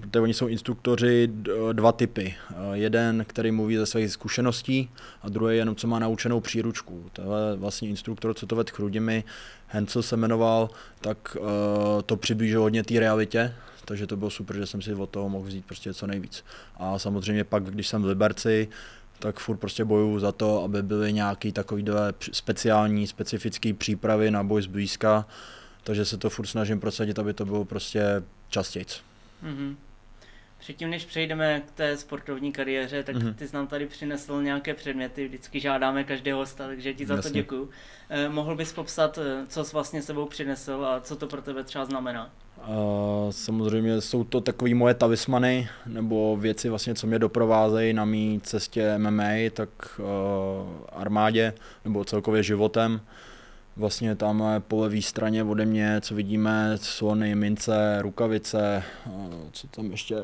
Protože 0.00 0.20
oni 0.20 0.34
jsou 0.34 0.46
instruktoři 0.46 1.30
dva 1.72 1.92
typy. 1.92 2.34
Jeden, 2.72 3.24
který 3.24 3.50
mluví 3.50 3.76
ze 3.76 3.86
svých 3.86 4.12
zkušeností 4.12 4.90
a 5.22 5.28
druhý 5.28 5.56
jenom, 5.56 5.76
co 5.76 5.86
má 5.86 5.98
naučenou 5.98 6.40
příručku. 6.40 7.04
Tohle 7.12 7.56
vlastně 7.56 7.88
instruktor, 7.88 8.34
co 8.34 8.46
to 8.46 8.56
ved 8.56 8.70
Chrudimi, 8.70 9.24
Hensel 9.66 10.02
se 10.02 10.16
jmenoval, 10.16 10.70
tak 11.00 11.36
uh, 11.40 11.46
to 12.06 12.16
přiblížil 12.16 12.60
hodně 12.60 12.82
té 12.82 13.00
realitě, 13.00 13.54
takže 13.84 14.06
to 14.06 14.16
bylo 14.16 14.30
super, 14.30 14.56
že 14.56 14.66
jsem 14.66 14.82
si 14.82 14.94
od 14.94 15.10
toho 15.10 15.28
mohl 15.28 15.46
vzít 15.46 15.64
prostě 15.64 15.94
co 15.94 16.06
nejvíc. 16.06 16.44
A 16.76 16.98
samozřejmě 16.98 17.44
pak, 17.44 17.64
když 17.64 17.88
jsem 17.88 18.02
v 18.02 18.06
Liberci, 18.06 18.68
tak 19.18 19.38
furt 19.38 19.56
prostě 19.56 19.84
bojuju 19.84 20.18
za 20.18 20.32
to, 20.32 20.64
aby 20.64 20.82
byly 20.82 21.12
nějaké 21.12 21.52
takovýhle 21.52 22.14
speciální, 22.32 23.06
specifické 23.06 23.74
přípravy 23.74 24.30
na 24.30 24.42
boj 24.42 24.62
zblízka, 24.62 25.26
takže 25.84 26.04
se 26.04 26.16
to 26.16 26.30
furt 26.30 26.46
snažím 26.46 26.80
prosadit, 26.80 27.18
aby 27.18 27.34
to 27.34 27.44
bylo 27.44 27.64
prostě 27.64 28.22
častějc. 28.48 29.09
Mm-hmm. 29.44 29.76
Předtím, 30.58 30.90
než 30.90 31.04
přejdeme 31.04 31.60
k 31.60 31.70
té 31.70 31.96
sportovní 31.96 32.52
kariéře, 32.52 33.02
tak 33.02 33.16
mm-hmm. 33.16 33.34
ty 33.34 33.48
jsi 33.48 33.56
nám 33.56 33.66
tady 33.66 33.86
přinesl 33.86 34.42
nějaké 34.42 34.74
předměty, 34.74 35.28
vždycky 35.28 35.60
žádáme 35.60 36.04
každého 36.04 36.38
hosta, 36.38 36.66
takže 36.66 36.94
ti 36.94 37.06
za 37.06 37.14
Jasně. 37.14 37.30
to 37.30 37.34
děkuju. 37.34 37.70
Eh, 38.08 38.28
mohl 38.28 38.56
bys 38.56 38.72
popsat, 38.72 39.18
eh, 39.18 39.46
co 39.48 39.64
jsi 39.64 39.72
vlastně 39.72 40.02
sebou 40.02 40.26
přinesl 40.26 40.84
a 40.84 41.00
co 41.00 41.16
to 41.16 41.26
pro 41.26 41.42
tebe 41.42 41.64
třeba 41.64 41.84
znamená? 41.84 42.30
Uh, 42.68 43.30
samozřejmě 43.30 44.00
jsou 44.00 44.24
to 44.24 44.40
takové 44.40 44.74
moje 44.74 44.94
talismany, 44.94 45.68
nebo 45.86 46.36
věci 46.36 46.68
vlastně, 46.68 46.94
co 46.94 47.06
mě 47.06 47.18
doprovázejí 47.18 47.92
na 47.92 48.04
mý 48.04 48.40
cestě 48.42 48.98
MMA, 48.98 49.32
tak 49.52 49.68
uh, 49.98 50.06
armádě, 50.92 51.52
nebo 51.84 52.04
celkově 52.04 52.42
životem. 52.42 53.00
Vlastně 53.80 54.14
tam 54.14 54.44
po 54.68 54.80
levé 54.80 55.02
straně 55.02 55.44
ode 55.44 55.66
mě, 55.66 56.00
co 56.00 56.14
vidíme, 56.14 56.78
slony, 56.80 57.34
mince, 57.34 58.02
rukavice, 58.02 58.82
uh, 59.06 59.34
co 59.52 59.68
tam 59.68 59.90
ještě 59.90 60.16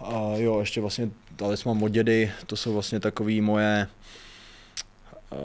a 0.00 0.32
jo, 0.36 0.60
ještě 0.60 0.80
vlastně 0.80 1.10
talisman 1.36 1.84
od 1.84 1.88
dědy, 1.88 2.32
to 2.46 2.56
jsou 2.56 2.72
vlastně 2.72 3.00
takové 3.00 3.40
moje 3.40 3.88
uh, 5.30 5.38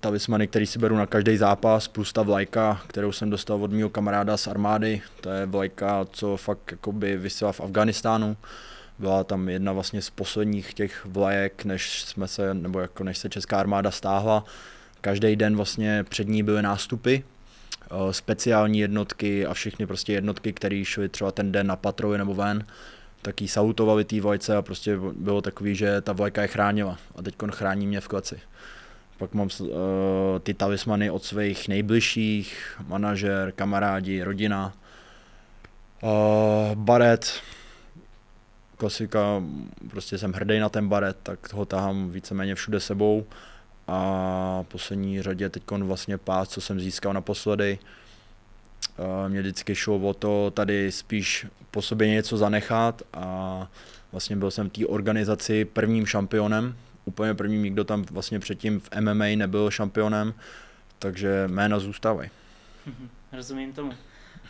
talismany, 0.00 0.46
který 0.46 0.66
si 0.66 0.78
beru 0.78 0.96
na 0.96 1.06
každý 1.06 1.36
zápas, 1.36 1.88
plus 1.88 2.12
ta 2.12 2.22
vlajka, 2.22 2.80
kterou 2.86 3.12
jsem 3.12 3.30
dostal 3.30 3.64
od 3.64 3.72
mého 3.72 3.90
kamaráda 3.90 4.36
z 4.36 4.46
armády. 4.46 5.02
To 5.20 5.30
je 5.30 5.46
vlajka, 5.46 6.06
co 6.10 6.36
fakt 6.36 6.70
jakoby 6.70 7.16
vysílá 7.16 7.52
v 7.52 7.60
Afganistánu. 7.60 8.36
Byla 8.98 9.24
tam 9.24 9.48
jedna 9.48 9.72
vlastně 9.72 10.02
z 10.02 10.10
posledních 10.10 10.74
těch 10.74 11.06
vlajek, 11.06 11.64
než 11.64 12.02
jsme 12.02 12.28
se, 12.28 12.54
nebo 12.54 12.80
jako 12.80 13.04
než 13.04 13.18
se 13.18 13.28
česká 13.28 13.60
armáda 13.60 13.90
stáhla. 13.90 14.44
Každý 15.00 15.36
den 15.36 15.56
vlastně 15.56 16.04
před 16.08 16.28
ní 16.28 16.42
byly 16.42 16.62
nástupy, 16.62 17.16
uh, 17.16 18.10
speciální 18.10 18.78
jednotky 18.78 19.46
a 19.46 19.54
všechny 19.54 19.86
prostě 19.86 20.12
jednotky, 20.12 20.52
které 20.52 20.84
šly 20.84 21.08
třeba 21.08 21.32
ten 21.32 21.52
den 21.52 21.66
na 21.66 21.76
patroly 21.76 22.18
nebo 22.18 22.34
ven 22.34 22.64
taky 23.22 23.48
sautovali 23.48 24.04
té 24.04 24.20
vlajce 24.20 24.56
a 24.56 24.62
prostě 24.62 24.98
bylo 25.16 25.42
takový, 25.42 25.74
že 25.74 26.00
ta 26.00 26.12
vlajka 26.12 26.42
je 26.42 26.48
chránila 26.48 26.98
a 27.16 27.22
teď 27.22 27.34
chrání 27.50 27.86
mě 27.86 28.00
v 28.00 28.08
kleci. 28.08 28.40
Pak 29.18 29.34
mám 29.34 29.48
uh, 29.60 29.68
ty 30.42 30.54
talismany 30.54 31.10
od 31.10 31.24
svých 31.24 31.68
nejbližších, 31.68 32.76
manažer, 32.86 33.52
kamarádi, 33.52 34.22
rodina. 34.22 34.72
Uh, 36.02 36.74
baret, 36.74 37.40
klasika, 38.78 39.42
prostě 39.90 40.18
jsem 40.18 40.32
hrdý 40.32 40.58
na 40.58 40.68
ten 40.68 40.88
baret, 40.88 41.16
tak 41.22 41.52
ho 41.52 41.64
tahám 41.64 42.10
víceméně 42.10 42.54
všude 42.54 42.80
sebou. 42.80 43.26
A 43.90 44.64
poslední 44.68 45.22
řadě 45.22 45.48
teď 45.48 45.62
vlastně 45.70 46.18
pás, 46.18 46.48
co 46.48 46.60
jsem 46.60 46.80
získal 46.80 47.12
naposledy, 47.12 47.78
mě 49.28 49.40
vždycky 49.40 49.74
šlo 49.74 49.96
o 49.98 50.14
to 50.14 50.50
tady 50.54 50.92
spíš 50.92 51.46
po 51.70 51.82
sobě 51.82 52.08
něco 52.08 52.36
zanechat 52.36 53.02
a 53.12 53.68
vlastně 54.12 54.36
byl 54.36 54.50
jsem 54.50 54.70
v 54.70 54.72
té 54.72 54.86
organizaci 54.86 55.64
prvním 55.64 56.06
šampionem, 56.06 56.76
úplně 57.04 57.34
prvním, 57.34 57.62
nikdo 57.62 57.84
tam 57.84 58.02
vlastně 58.02 58.38
předtím 58.38 58.80
v 58.80 58.88
MMA 59.00 59.24
nebyl 59.36 59.70
šampionem, 59.70 60.34
takže 60.98 61.44
jména 61.46 61.78
zůstávají. 61.78 62.30
Rozumím 63.32 63.72
tomu. 63.72 63.92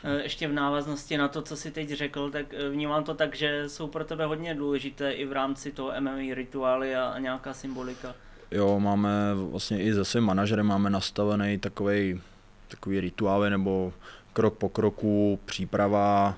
E, 0.05 0.23
ještě 0.23 0.49
v 0.49 0.53
návaznosti 0.53 1.17
na 1.17 1.29
to, 1.29 1.43
co 1.43 1.57
jsi 1.57 1.71
teď 1.71 1.89
řekl, 1.91 2.31
tak 2.31 2.55
e, 2.55 2.69
vnímám 2.69 3.05
to 3.05 3.15
tak, 3.15 3.37
že 3.37 3.69
jsou 3.69 3.87
pro 3.87 4.05
tebe 4.05 4.25
hodně 4.25 4.55
důležité 4.55 5.13
i 5.13 5.27
v 5.27 5.33
rámci 5.33 5.73
toho 5.73 5.93
MMA 6.01 6.35
rituály 6.35 6.97
a 6.97 7.19
nějaká 7.19 7.55
symbolika. 7.55 8.15
Jo, 8.51 8.81
máme 8.81 9.11
vlastně 9.35 9.83
i 9.83 9.95
se 9.95 10.05
svým 10.05 10.25
manažerem 10.25 10.67
máme 10.67 10.91
nastavený 10.91 11.59
takový 11.59 12.21
takový 12.69 13.01
rituály 13.01 13.51
nebo 13.51 13.93
krok 14.33 14.59
po 14.59 14.69
kroku, 14.69 15.41
příprava, 15.45 16.37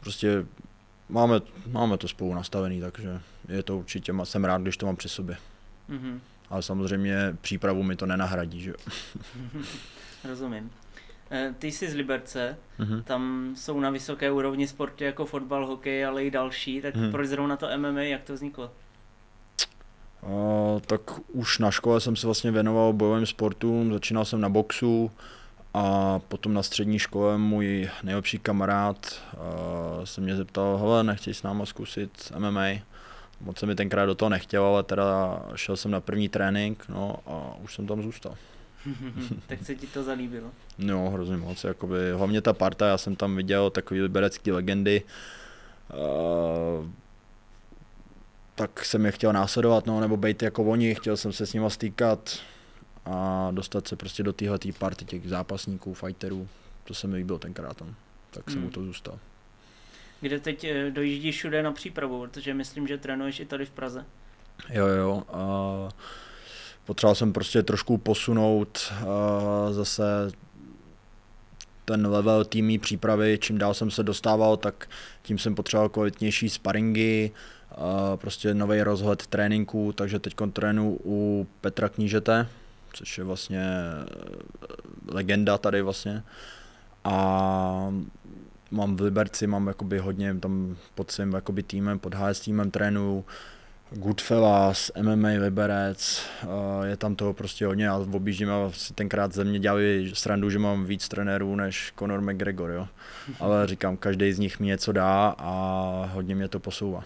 prostě 0.00 0.46
máme, 1.08 1.40
máme 1.70 1.98
to 1.98 2.08
spolu 2.08 2.34
nastavený, 2.34 2.80
takže 2.80 3.20
je 3.48 3.62
to 3.62 3.78
určitě, 3.78 4.12
jsem 4.24 4.44
rád, 4.44 4.62
když 4.62 4.76
to 4.76 4.86
mám 4.86 4.96
při 4.96 5.08
sobě. 5.08 5.36
Mm-hmm. 5.90 6.18
Ale 6.50 6.62
samozřejmě 6.62 7.36
přípravu 7.40 7.82
mi 7.82 7.96
to 7.96 8.06
nenahradí, 8.06 8.60
že 8.60 8.74
Rozumím. 10.28 10.70
Eh, 11.34 11.54
ty 11.58 11.72
jsi 11.72 11.90
z 11.90 11.94
Liberce, 11.94 12.56
mm-hmm. 12.80 13.02
tam 13.02 13.52
jsou 13.56 13.80
na 13.80 13.90
vysoké 13.90 14.30
úrovni 14.30 14.66
sporty 14.66 15.04
jako 15.04 15.26
fotbal, 15.26 15.66
hokej, 15.66 16.06
ale 16.06 16.24
i 16.24 16.30
další, 16.30 16.82
tak 16.82 16.96
mm-hmm. 16.96 17.10
proč 17.10 17.28
zrovna 17.28 17.56
to 17.56 17.68
MMA, 17.76 18.02
jak 18.02 18.22
to 18.22 18.34
vzniklo? 18.34 18.70
Uh, 20.22 20.80
tak 20.80 21.00
už 21.28 21.58
na 21.58 21.70
škole 21.70 22.00
jsem 22.00 22.16
se 22.16 22.26
vlastně 22.26 22.50
věnoval 22.50 22.92
bojovým 22.92 23.26
sportům, 23.26 23.92
začínal 23.92 24.24
jsem 24.24 24.40
na 24.40 24.48
boxu, 24.48 25.10
a 25.74 26.18
potom 26.18 26.54
na 26.54 26.62
střední 26.62 26.98
škole 26.98 27.38
můj 27.38 27.90
nejlepší 28.02 28.38
kamarád 28.38 29.22
uh, 29.34 30.04
se 30.04 30.20
mě 30.20 30.36
zeptal, 30.36 30.78
hele, 30.78 31.04
nechtěj 31.04 31.34
s 31.34 31.42
náma 31.42 31.66
zkusit 31.66 32.32
MMA. 32.38 32.66
Moc 33.40 33.58
se 33.58 33.66
mi 33.66 33.74
tenkrát 33.74 34.06
do 34.06 34.14
toho 34.14 34.28
nechtěl, 34.28 34.64
ale 34.64 34.82
teda 34.82 35.42
šel 35.54 35.76
jsem 35.76 35.90
na 35.90 36.00
první 36.00 36.28
trénink, 36.28 36.84
no 36.88 37.16
a 37.26 37.56
už 37.62 37.74
jsem 37.74 37.86
tam 37.86 38.02
zůstal. 38.02 38.34
tak 39.46 39.62
se 39.62 39.74
ti 39.74 39.86
to 39.86 40.02
zalíbilo? 40.02 40.50
No, 40.78 41.10
hrozně 41.10 41.36
moc, 41.36 41.64
jakoby, 41.64 42.12
hlavně 42.12 42.40
ta 42.40 42.52
parta, 42.52 42.88
já 42.88 42.98
jsem 42.98 43.16
tam 43.16 43.36
viděl 43.36 43.70
takový 43.70 44.02
liberecký 44.02 44.52
legendy, 44.52 45.02
uh, 45.92 46.86
tak 48.54 48.84
jsem 48.84 49.06
je 49.06 49.12
chtěl 49.12 49.32
následovat, 49.32 49.86
no, 49.86 50.00
nebo 50.00 50.16
být 50.16 50.42
jako 50.42 50.64
oni, 50.64 50.94
chtěl 50.94 51.16
jsem 51.16 51.32
se 51.32 51.46
s 51.46 51.52
nimi 51.52 51.70
stýkat, 51.70 52.38
a 53.04 53.48
dostat 53.50 53.88
se 53.88 53.96
prostě 53.96 54.22
do 54.22 54.32
téhle 54.32 54.58
party 54.78 55.04
těch 55.04 55.28
zápasníků, 55.28 55.94
fighterů, 55.94 56.48
to 56.84 56.94
se 56.94 57.06
mi 57.06 57.16
líbilo 57.16 57.38
tenkrát 57.38 57.76
tam, 57.76 57.94
tak 58.30 58.44
jsem 58.44 58.54
hmm. 58.54 58.64
mu 58.64 58.70
to 58.70 58.84
zůstal. 58.84 59.18
Kde 60.20 60.40
teď 60.40 60.64
eh, 60.64 60.90
dojíždíš 60.90 61.36
všude 61.36 61.62
na 61.62 61.72
přípravu, 61.72 62.20
protože 62.20 62.54
myslím, 62.54 62.86
že 62.86 62.98
trénuješ 62.98 63.40
i 63.40 63.46
tady 63.46 63.66
v 63.66 63.70
Praze. 63.70 64.04
Jo, 64.70 64.86
jo. 64.86 65.22
A 65.32 65.88
potřeboval 66.84 67.14
jsem 67.14 67.32
prostě 67.32 67.62
trošku 67.62 67.98
posunout 67.98 68.92
a 69.08 69.72
zase 69.72 70.02
ten 71.84 72.06
level 72.06 72.44
týmí 72.44 72.78
přípravy, 72.78 73.38
čím 73.40 73.58
dál 73.58 73.74
jsem 73.74 73.90
se 73.90 74.02
dostával, 74.02 74.56
tak 74.56 74.88
tím 75.22 75.38
jsem 75.38 75.54
potřeboval 75.54 75.88
kvalitnější 75.88 76.48
sparingy, 76.48 77.30
prostě 78.16 78.54
nový 78.54 78.82
rozhled 78.82 79.26
tréninku, 79.26 79.92
takže 79.92 80.18
teď 80.18 80.34
trénu 80.52 80.98
u 81.04 81.46
Petra 81.60 81.88
Knížete, 81.88 82.48
což 82.92 83.18
je 83.18 83.24
vlastně 83.24 83.62
eh, 83.62 84.66
legenda 85.06 85.58
tady 85.58 85.82
vlastně. 85.82 86.22
A 87.04 87.94
mám 88.70 88.96
v 88.96 89.00
Liberci, 89.00 89.46
mám 89.46 89.66
jakoby 89.66 89.98
hodně 89.98 90.34
tam 90.34 90.76
pod 90.94 91.10
svým 91.10 91.32
jakoby 91.32 91.62
týmem, 91.62 91.98
pod 91.98 92.14
HS 92.14 92.40
týmem 92.40 92.70
trénuju, 92.70 93.24
Goodfellas, 93.90 94.90
MMA 95.02 95.28
Liberec, 95.28 96.26
eh, 96.42 96.86
je 96.86 96.96
tam 96.96 97.16
toho 97.16 97.34
prostě 97.34 97.66
hodně 97.66 97.88
a 97.88 97.96
objíždím 97.96 98.50
a 98.50 98.70
si 98.72 98.94
tenkrát 98.94 99.32
ze 99.32 99.44
mě 99.44 99.58
dělali 99.58 100.10
srandu, 100.14 100.50
že 100.50 100.58
mám 100.58 100.84
víc 100.84 101.08
trenérů 101.08 101.56
než 101.56 101.92
Conor 101.98 102.20
McGregor, 102.20 102.70
jo. 102.70 102.88
Ale 103.40 103.66
říkám, 103.66 103.96
každý 103.96 104.32
z 104.32 104.38
nich 104.38 104.60
mi 104.60 104.66
něco 104.66 104.92
dá 104.92 105.34
a 105.38 106.10
hodně 106.12 106.34
mě 106.34 106.48
to 106.48 106.60
posouvá. 106.60 107.04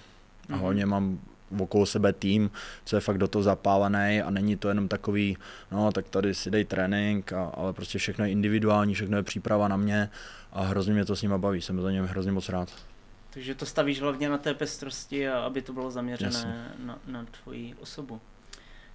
A 0.48 0.52
mhm. 0.52 0.60
hodně 0.60 0.86
mám 0.86 1.18
okolo 1.58 1.86
sebe 1.86 2.12
tým, 2.12 2.50
co 2.84 2.96
je 2.96 3.00
fakt 3.00 3.18
do 3.18 3.28
toho 3.28 3.42
zapálený 3.42 4.22
a 4.22 4.30
není 4.30 4.56
to 4.56 4.68
jenom 4.68 4.88
takový, 4.88 5.36
no 5.72 5.92
tak 5.92 6.08
tady 6.08 6.34
si 6.34 6.50
dej 6.50 6.64
trénink, 6.64 7.32
a, 7.32 7.44
ale 7.44 7.72
prostě 7.72 7.98
všechno 7.98 8.24
je 8.24 8.30
individuální, 8.30 8.94
všechno 8.94 9.16
je 9.16 9.22
příprava 9.22 9.68
na 9.68 9.76
mě 9.76 10.10
a 10.52 10.62
hrozně 10.62 10.92
mě 10.92 11.04
to 11.04 11.16
s 11.16 11.22
nima 11.22 11.38
baví, 11.38 11.62
jsem 11.62 11.82
za 11.82 11.90
něm 11.90 12.06
hrozně 12.06 12.32
moc 12.32 12.48
rád. 12.48 12.68
Takže 13.30 13.54
to 13.54 13.66
stavíš 13.66 14.00
hlavně 14.00 14.28
na 14.28 14.38
té 14.38 14.54
pestrosti 14.54 15.28
a 15.28 15.40
aby 15.40 15.62
to 15.62 15.72
bylo 15.72 15.90
zaměřené 15.90 16.74
na, 16.78 16.98
na 17.06 17.26
tvoji 17.42 17.74
osobu. 17.74 18.20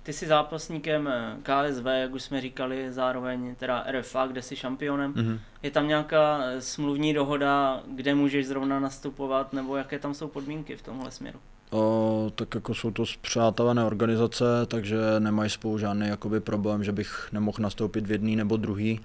Ty 0.04 0.14
jsi 0.14 0.28
zápasníkem 0.28 1.08
eh, 1.08 1.38
KSV, 1.44 1.86
jak 1.86 2.14
už 2.14 2.24
jsme 2.24 2.42
říkali, 2.42 2.92
zároveň 2.92 3.56
teda 3.56 3.86
RFA, 3.92 4.28
kde 4.28 4.42
jsi 4.42 4.56
šampionem. 4.56 5.14
Mm-hmm. 5.14 5.40
Je 5.64 5.72
tam 5.72 5.88
nějaká 5.88 6.40
eh, 6.44 6.62
smluvní 6.62 7.14
dohoda, 7.14 7.84
kde 7.88 8.16
můžeš 8.16 8.48
zrovna 8.48 8.80
nastupovat, 8.80 9.54
nebo 9.54 9.76
jaké 9.76 10.00
tam 10.00 10.14
jsou 10.14 10.28
podmínky 10.28 10.76
v 10.76 10.82
tomhle 10.82 11.12
směru? 11.12 11.40
O, 11.72 12.32
tak 12.36 12.56
jako 12.56 12.74
jsou 12.74 12.92
to 12.92 13.06
zpřátelé 13.06 13.84
organizace, 13.84 14.46
takže 14.68 14.98
nemají 15.20 15.50
spolu 15.50 15.78
žádný 15.78 16.08
jakoby 16.08 16.40
problém, 16.40 16.84
že 16.84 16.92
bych 16.92 17.30
nemohl 17.32 17.58
nastoupit 17.60 18.08
v 18.08 18.12
jedný 18.12 18.36
nebo 18.36 18.58
druhý. 18.58 19.00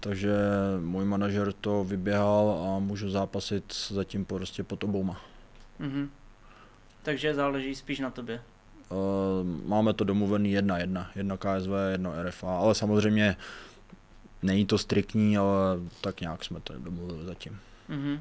Takže 0.00 0.36
můj 0.80 1.04
manažer 1.04 1.52
to 1.52 1.84
vyběhal 1.84 2.66
a 2.66 2.78
můžu 2.78 3.10
zápasit 3.10 3.74
zatím 3.88 4.24
prostě 4.24 4.64
pod 4.64 4.84
obouma. 4.84 5.20
Mm-hmm. 5.80 6.08
Takže 7.02 7.34
záleží 7.34 7.74
spíš 7.74 7.98
na 7.98 8.10
tobě. 8.10 8.42
Uh, 8.90 9.68
máme 9.68 9.92
to 9.92 10.04
domluvený 10.04 10.52
jedna 10.52 10.78
jedna, 10.78 11.10
jedna 11.16 11.36
KSV, 11.36 11.70
jedno 11.92 12.12
RFA, 12.22 12.58
ale 12.58 12.74
samozřejmě 12.74 13.36
není 14.42 14.66
to 14.66 14.78
striktní, 14.78 15.38
ale 15.38 15.56
tak 16.00 16.20
nějak 16.20 16.44
jsme 16.44 16.60
to 16.60 16.74
domluvili 16.78 17.24
zatím. 17.24 17.60
Mm-hmm. 17.90 18.18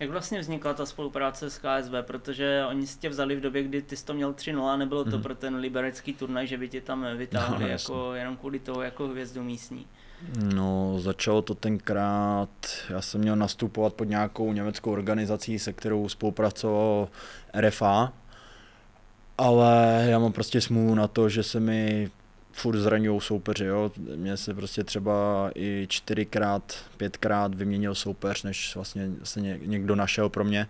Jak 0.00 0.10
vlastně 0.10 0.40
vznikla 0.40 0.74
ta 0.74 0.86
spolupráce 0.86 1.50
s 1.50 1.58
KSV, 1.58 1.92
protože 2.02 2.64
oni 2.68 2.86
si 2.86 2.98
tě 2.98 3.08
vzali 3.08 3.36
v 3.36 3.40
době, 3.40 3.62
kdy 3.62 3.82
ty 3.82 3.96
jsi 3.96 4.04
to 4.04 4.14
měl 4.14 4.32
3-0, 4.32 4.78
nebylo 4.78 5.04
to 5.04 5.16
mm. 5.16 5.22
pro 5.22 5.34
ten 5.34 5.56
liberecký 5.56 6.14
turnaj, 6.14 6.46
že 6.46 6.58
by 6.58 6.68
tě 6.68 6.80
tam 6.80 7.06
vytáhli 7.16 7.64
no, 7.64 7.68
jako, 7.68 8.14
jenom 8.14 8.36
kvůli 8.36 8.58
toho 8.58 8.82
jako 8.82 9.08
hvězdu 9.08 9.42
místní. 9.42 9.86
No, 10.54 11.00
začalo 11.00 11.42
to 11.42 11.54
tenkrát, 11.54 12.48
já 12.90 13.02
jsem 13.02 13.20
měl 13.20 13.36
nastupovat 13.36 13.94
pod 13.94 14.04
nějakou 14.04 14.52
německou 14.52 14.92
organizací, 14.92 15.58
se 15.58 15.72
kterou 15.72 16.08
spolupracoval 16.08 17.08
RFA, 17.60 18.12
ale 19.38 20.04
já 20.08 20.18
mám 20.18 20.32
prostě 20.32 20.60
smůlu 20.60 20.94
na 20.94 21.08
to, 21.08 21.28
že 21.28 21.42
se 21.42 21.60
mi 21.60 22.10
furt 22.52 22.78
zraňují 22.78 23.20
soupeři, 23.20 23.64
jo. 23.64 23.92
Mě 24.16 24.36
se 24.36 24.54
prostě 24.54 24.84
třeba 24.84 25.50
i 25.54 25.86
čtyřikrát, 25.88 26.76
pětkrát 26.96 27.54
vyměnil 27.54 27.94
soupeř, 27.94 28.42
než 28.42 28.74
vlastně 28.74 29.10
se 29.22 29.40
někdo 29.40 29.96
našel 29.96 30.28
pro 30.28 30.44
mě. 30.44 30.66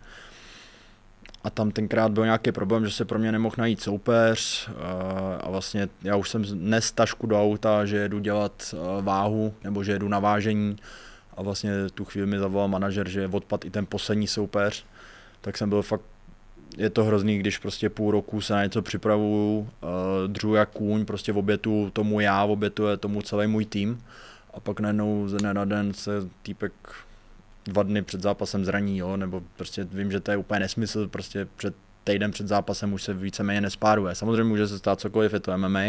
A 1.44 1.50
tam 1.50 1.70
tenkrát 1.70 2.12
byl 2.12 2.24
nějaký 2.24 2.52
problém, 2.52 2.86
že 2.86 2.92
se 2.92 3.04
pro 3.04 3.18
mě 3.18 3.32
nemohl 3.32 3.54
najít 3.58 3.80
soupeř 3.80 4.70
a 5.40 5.50
vlastně 5.50 5.88
já 6.02 6.16
už 6.16 6.30
jsem 6.30 6.44
nes 6.52 6.92
tašku 6.92 7.26
do 7.26 7.42
auta, 7.42 7.84
že 7.84 7.96
jedu 7.96 8.18
dělat 8.18 8.74
váhu 9.00 9.54
nebo 9.64 9.84
že 9.84 9.92
jedu 9.92 10.08
na 10.08 10.18
vážení. 10.18 10.76
A 11.36 11.42
vlastně 11.42 11.70
tu 11.94 12.04
chvíli 12.04 12.26
mi 12.26 12.38
zavolal 12.38 12.68
manažer, 12.68 13.08
že 13.08 13.28
odpad 13.28 13.64
i 13.64 13.70
ten 13.70 13.86
poslední 13.86 14.26
soupeř, 14.26 14.84
tak 15.40 15.58
jsem 15.58 15.68
byl 15.68 15.82
fakt 15.82 16.02
je 16.76 16.90
to 16.90 17.04
hrozný, 17.04 17.38
když 17.38 17.58
prostě 17.58 17.90
půl 17.90 18.10
roku 18.10 18.40
se 18.40 18.52
na 18.52 18.64
něco 18.64 18.82
připravuju, 18.82 19.58
uh, 19.58 19.68
dřu 20.26 20.54
jak 20.54 20.70
kůň, 20.70 21.04
prostě 21.04 21.32
v 21.32 21.38
obětu 21.38 21.90
tomu 21.92 22.20
já, 22.20 22.46
v 22.46 22.50
obětu 22.50 22.84
tomu 22.96 23.22
celý 23.22 23.46
můj 23.46 23.64
tým. 23.64 24.04
A 24.54 24.60
pak 24.60 24.80
najednou 24.80 25.28
ze 25.28 25.36
dne 25.36 25.54
na 25.54 25.64
den 25.64 25.94
se 25.94 26.12
týpek 26.42 26.72
dva 27.68 27.82
dny 27.82 28.02
před 28.02 28.22
zápasem 28.22 28.64
zraní, 28.64 28.98
jo, 28.98 29.16
nebo 29.16 29.42
prostě 29.56 29.84
vím, 29.84 30.10
že 30.12 30.20
to 30.20 30.30
je 30.30 30.36
úplně 30.36 30.60
nesmysl, 30.60 31.08
prostě 31.08 31.46
před 31.56 31.74
týden 32.04 32.30
před 32.30 32.48
zápasem 32.48 32.92
už 32.92 33.02
se 33.02 33.14
víceméně 33.14 33.60
nespáruje. 33.60 34.14
Samozřejmě 34.14 34.44
může 34.44 34.68
se 34.68 34.78
stát 34.78 35.00
cokoliv, 35.00 35.32
je 35.32 35.40
to 35.40 35.58
MMA, 35.58 35.80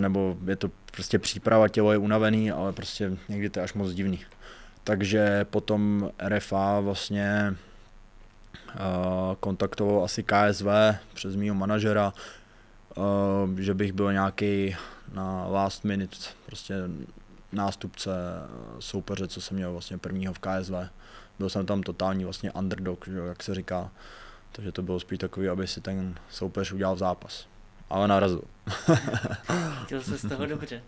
nebo 0.00 0.36
je 0.46 0.56
to 0.56 0.70
prostě 0.92 1.18
příprava, 1.18 1.68
tělo 1.68 1.92
je 1.92 1.98
unavený, 1.98 2.50
ale 2.50 2.72
prostě 2.72 3.16
někdy 3.28 3.50
to 3.50 3.58
je 3.58 3.64
až 3.64 3.74
moc 3.74 3.92
divný. 3.92 4.20
Takže 4.84 5.46
potom 5.50 6.10
RFA 6.28 6.80
vlastně 6.80 7.54
kontaktoval 9.40 10.04
asi 10.04 10.22
KSV 10.22 10.66
přes 11.14 11.36
mýho 11.36 11.54
manažera, 11.54 12.12
že 13.58 13.74
bych 13.74 13.92
byl 13.92 14.12
nějaký 14.12 14.76
na 15.12 15.46
last 15.46 15.84
minute 15.84 16.16
prostě 16.46 16.74
nástupce 17.52 18.10
soupeře, 18.78 19.28
co 19.28 19.40
jsem 19.40 19.56
měl 19.56 19.72
vlastně 19.72 19.98
prvního 19.98 20.34
v 20.34 20.38
KSV. 20.38 20.72
Byl 21.38 21.48
jsem 21.48 21.66
tam 21.66 21.82
totální 21.82 22.24
vlastně 22.24 22.52
underdog, 22.52 23.06
že, 23.06 23.18
jak 23.18 23.42
se 23.42 23.54
říká. 23.54 23.90
Takže 24.52 24.72
to 24.72 24.82
bylo 24.82 25.00
spíš 25.00 25.18
takový, 25.18 25.48
aby 25.48 25.66
si 25.66 25.80
ten 25.80 26.14
soupeř 26.30 26.72
udělal 26.72 26.96
zápas. 26.96 27.46
Ale 27.90 28.08
narazil. 28.08 28.42
Chtěl 29.84 30.02
se 30.02 30.18
z 30.18 30.28
toho 30.28 30.46
dobře. 30.46 30.82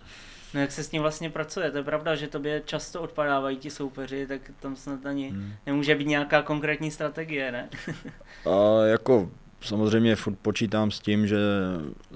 No 0.55 0.61
jak 0.61 0.73
se 0.73 0.85
s 0.85 0.93
ním 0.93 1.03
vlastně 1.03 1.31
pracuje? 1.31 1.71
To 1.71 1.77
je 1.77 1.85
pravda, 1.85 2.15
že 2.15 2.29
tobě 2.29 2.63
často 2.65 3.01
odpadávají 3.01 3.57
ti 3.57 3.71
soupeři, 3.71 4.27
tak 4.27 4.41
tam 4.61 4.77
snad 4.77 5.07
ani 5.07 5.31
hmm. 5.31 5.53
nemůže 5.67 5.95
být 5.95 6.09
nějaká 6.09 6.43
konkrétní 6.43 6.91
strategie, 6.91 7.53
ne? 7.53 7.69
A 8.51 8.85
jako 8.85 9.31
samozřejmě 9.61 10.17
furt 10.17 10.39
počítám 10.43 10.91
s 10.91 11.01
tím, 11.01 11.27
že 11.27 11.39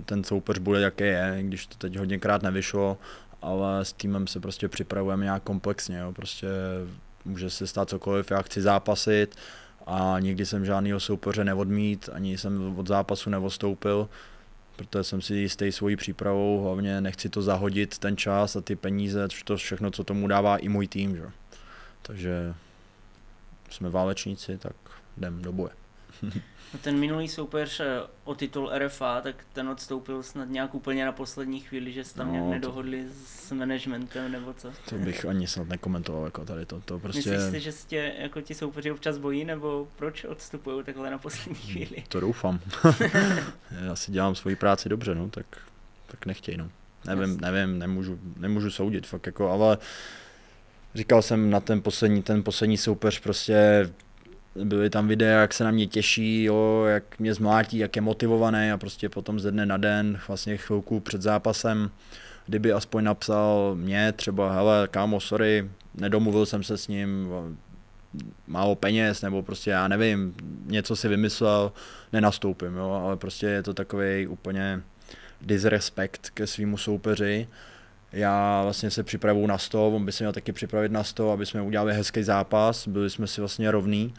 ten 0.05 0.25
soupeř 0.25 0.59
bude 0.59 0.81
jaký 0.81 1.05
je, 1.05 1.39
když 1.41 1.67
to 1.67 1.77
teď 1.77 1.97
hodněkrát 1.97 2.43
nevyšlo, 2.43 2.99
ale 3.45 3.85
s 3.85 3.93
týmem 3.93 4.27
se 4.27 4.41
prostě 4.41 4.69
připravujeme 4.69 5.25
nějak 5.25 5.43
komplexně, 5.43 5.99
jo. 5.99 6.13
prostě 6.13 6.49
může 7.25 7.51
se 7.51 7.67
stát 7.67 7.89
cokoliv, 7.89 8.31
já 8.31 8.43
chci 8.43 8.63
zápasit 8.63 9.37
a 9.87 10.17
nikdy 10.21 10.47
jsem 10.47 10.65
žádného 10.65 11.01
soupeře 11.01 11.45
neodmít, 11.45 12.09
ani 12.13 12.39
jsem 12.39 12.79
od 12.79 12.87
zápasu 12.87 13.31
neostoupil, 13.31 14.09
protože 14.77 15.05
jsem 15.05 15.21
si 15.21 15.35
jistý 15.35 15.73
svojí 15.73 15.97
přípravou, 15.97 16.63
hlavně 16.63 17.01
nechci 17.01 17.29
to 17.29 17.43
zahodit 17.43 17.99
ten 17.99 18.17
čas 18.17 18.57
a 18.57 18.61
ty 18.61 18.77
peníze, 18.77 19.29
to 19.45 19.57
všechno, 19.57 19.91
co 19.91 20.05
tomu 20.05 20.29
dává 20.29 20.57
i 20.57 20.69
můj 20.69 20.89
tým. 20.89 21.17
Že? 21.17 21.25
Takže 22.03 22.55
jsme 23.71 23.91
válečníci, 23.91 24.59
tak 24.59 24.77
jdem 25.17 25.43
do 25.43 25.53
boje. 25.53 25.73
No 26.75 26.81
ten 26.83 26.99
minulý 26.99 27.29
soupeř 27.29 27.81
eh, 27.81 27.85
o 28.25 28.35
titul 28.35 28.71
RFA, 28.79 29.21
tak 29.21 29.37
ten 29.53 29.69
odstoupil 29.69 30.23
snad 30.23 30.49
nějak 30.49 30.75
úplně 30.75 31.05
na 31.05 31.13
poslední 31.13 31.61
chvíli, 31.61 31.93
že 31.93 32.05
se 32.05 32.15
tam 32.15 32.27
no, 32.27 32.33
nějak 32.33 32.49
nedohodli 32.49 33.05
to, 33.05 33.13
s 33.27 33.53
managementem 33.53 34.33
nebo 34.33 34.55
co. 34.55 34.73
To 34.89 34.95
bych 34.99 35.25
ani 35.25 35.47
snad 35.47 35.69
nekomentoval 35.69 36.25
jako 36.25 36.45
tady 36.45 36.67
to. 36.67 36.81
to 36.81 36.99
prostě... 36.99 37.31
Myslíš 37.31 37.51
si, 37.51 37.61
že 37.61 37.73
se 37.73 37.89
tě 37.89 38.15
jako 38.19 38.41
ti 38.41 38.55
soupeři 38.55 38.91
občas 38.91 39.19
bojí, 39.19 39.45
nebo 39.45 39.89
proč 39.97 40.25
odstupují 40.25 40.85
takhle 40.85 41.11
na 41.11 41.19
poslední 41.19 41.55
chvíli? 41.55 42.05
To 42.09 42.21
doufám. 42.21 42.61
Já 43.85 43.97
si 43.97 44.13
dělám 44.13 44.35
svoji 44.35 44.57
práci 44.57 44.89
dobře, 44.89 45.15
no, 45.15 45.29
tak, 45.29 45.47
tak 46.07 46.27
nechtěj, 46.27 46.57
no. 46.57 46.71
Nevím, 47.07 47.31
Jasně. 47.31 47.51
nevím, 47.51 47.79
nemůžu, 47.79 48.19
nemůžu 48.37 48.71
soudit, 48.71 49.07
fakt 49.07 49.27
jako, 49.27 49.51
ale 49.51 49.79
říkal 50.95 51.23
jsem 51.23 51.51
na 51.51 51.61
ten 51.61 51.83
poslední, 51.83 52.23
ten 52.23 52.43
poslední 52.43 52.77
soupeř 52.77 53.21
prostě 53.21 53.91
byly 54.65 54.91
tam 54.91 55.09
videa, 55.09 55.41
jak 55.41 55.55
se 55.55 55.65
na 55.65 55.71
mě 55.71 55.87
těší, 55.87 56.45
jo, 56.45 56.85
jak 56.89 57.19
mě 57.19 57.35
zmlátí, 57.35 57.79
jak 57.79 57.97
je 57.97 58.03
motivovaný 58.03 58.71
a 58.71 58.79
prostě 58.79 59.09
potom 59.09 59.41
ze 59.41 59.51
dne 59.51 59.67
na 59.67 59.77
den, 59.77 60.19
vlastně 60.29 60.57
chvilku 60.57 61.01
před 61.01 61.23
zápasem, 61.23 61.91
kdyby 62.47 62.73
aspoň 62.73 63.05
napsal 63.05 63.75
mě 63.75 64.13
třeba, 64.13 64.53
hele, 64.53 64.89
kámo, 64.91 65.21
sorry, 65.21 65.71
nedomluvil 65.95 66.47
jsem 66.47 66.63
se 66.63 66.79
s 66.79 66.89
ním, 66.89 67.29
málo 68.47 68.75
peněz, 68.75 69.23
nebo 69.23 69.43
prostě 69.43 69.71
já 69.71 69.89
nevím, 69.89 70.35
něco 70.67 70.97
si 70.97 71.09
vymyslel, 71.09 71.73
nenastoupím, 72.13 72.77
jo, 72.77 73.01
ale 73.05 73.17
prostě 73.17 73.47
je 73.47 73.63
to 73.63 73.75
takový 73.75 74.27
úplně 74.27 74.81
disrespekt 75.41 76.31
ke 76.31 76.47
svýmu 76.47 76.77
soupeři. 76.77 77.49
Já 78.13 78.63
vlastně 78.63 78.91
se 78.91 79.03
připravuju 79.03 79.47
na 79.47 79.59
100, 79.59 79.89
on 79.89 80.05
by 80.05 80.13
se 80.13 80.25
měl 80.25 80.33
taky 80.33 80.53
připravit 80.53 80.93
na 80.93 81.05
100, 81.05 81.31
aby 81.31 81.47
jsme 81.47 81.63
udělali 81.63 81.95
hezký 81.95 82.23
zápas, 82.23 82.89
byli 82.89 83.11
jsme 83.11 83.27
si 83.27 83.41
vlastně 83.41 83.71
rovní 83.71 84.15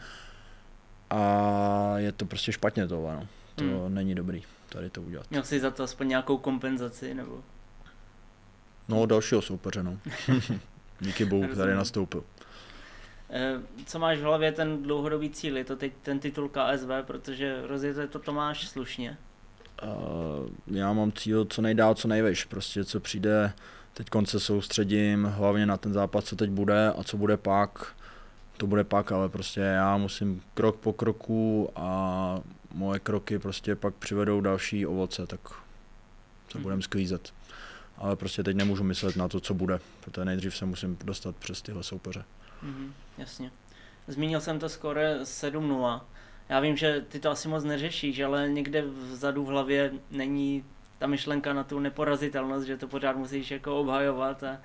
a 1.10 1.94
je 1.96 2.12
to 2.12 2.26
prostě 2.26 2.52
špatně 2.52 2.88
to, 2.88 2.94
no. 2.94 3.28
To 3.54 3.64
hmm. 3.64 3.94
není 3.94 4.14
dobrý 4.14 4.42
tady 4.68 4.90
to 4.90 5.02
udělat. 5.02 5.30
Měl 5.30 5.42
jsi 5.42 5.60
za 5.60 5.70
to 5.70 5.82
aspoň 5.82 6.08
nějakou 6.08 6.38
kompenzaci, 6.38 7.14
nebo? 7.14 7.44
No, 8.88 9.06
dalšího 9.06 9.42
soupeře, 9.42 9.82
no. 9.82 9.98
Díky 11.00 11.24
bohu, 11.24 11.54
tady 11.54 11.74
nastoupil. 11.74 12.24
Eh, 13.30 13.60
co 13.86 13.98
máš 13.98 14.18
v 14.18 14.22
hlavě 14.22 14.52
ten 14.52 14.82
dlouhodobý 14.82 15.30
cíl? 15.30 15.56
Je 15.56 15.64
to 15.64 15.76
teď 15.76 15.92
ten 16.02 16.18
titul 16.18 16.48
KSV, 16.48 16.88
protože 17.02 17.66
rozjete 17.66 18.06
to 18.06 18.18
Tomáš 18.18 18.68
slušně. 18.68 19.16
Uh, 19.82 20.48
já 20.66 20.92
mám 20.92 21.12
cíl 21.12 21.44
co 21.44 21.62
nejdál, 21.62 21.94
co 21.94 22.08
nejvejš. 22.08 22.44
Prostě 22.44 22.84
co 22.84 23.00
přijde, 23.00 23.52
teď 23.94 24.06
se 24.24 24.40
soustředím 24.40 25.24
hlavně 25.24 25.66
na 25.66 25.76
ten 25.76 25.92
zápas, 25.92 26.24
co 26.24 26.36
teď 26.36 26.50
bude 26.50 26.88
a 26.88 27.02
co 27.02 27.16
bude 27.16 27.36
pak 27.36 27.96
to 28.56 28.66
bude 28.66 28.84
pak, 28.84 29.12
ale 29.12 29.28
prostě 29.28 29.60
já 29.60 29.96
musím 29.96 30.42
krok 30.54 30.76
po 30.76 30.92
kroku 30.92 31.70
a 31.76 32.40
moje 32.74 32.98
kroky 33.00 33.38
prostě 33.38 33.74
pak 33.74 33.94
přivedou 33.94 34.40
další 34.40 34.86
ovoce, 34.86 35.26
tak 35.26 35.40
se 36.50 36.58
budeme 36.58 36.82
sklízet. 36.82 37.32
Ale 37.98 38.16
prostě 38.16 38.42
teď 38.42 38.56
nemůžu 38.56 38.84
myslet 38.84 39.16
na 39.16 39.28
to, 39.28 39.40
co 39.40 39.54
bude, 39.54 39.80
protože 40.00 40.24
nejdřív 40.24 40.56
se 40.56 40.66
musím 40.66 40.98
dostat 41.04 41.36
přes 41.36 41.62
tyhle 41.62 41.82
soupeře. 41.82 42.24
Mm, 42.62 42.92
jasně. 43.18 43.50
Zmínil 44.08 44.40
jsem 44.40 44.58
to 44.58 44.68
skoro 44.68 45.00
7-0. 45.00 46.00
Já 46.48 46.60
vím, 46.60 46.76
že 46.76 47.04
ty 47.08 47.20
to 47.20 47.30
asi 47.30 47.48
moc 47.48 47.64
neřešíš, 47.64 48.20
ale 48.20 48.48
někde 48.48 48.82
vzadu 48.82 49.44
v 49.44 49.48
hlavě 49.48 49.92
není 50.10 50.64
ta 50.98 51.06
myšlenka 51.06 51.52
na 51.52 51.64
tu 51.64 51.78
neporazitelnost, 51.78 52.66
že 52.66 52.76
to 52.76 52.88
pořád 52.88 53.16
musíš 53.16 53.50
jako 53.50 53.80
obhajovat. 53.80 54.42
A, 54.42 54.58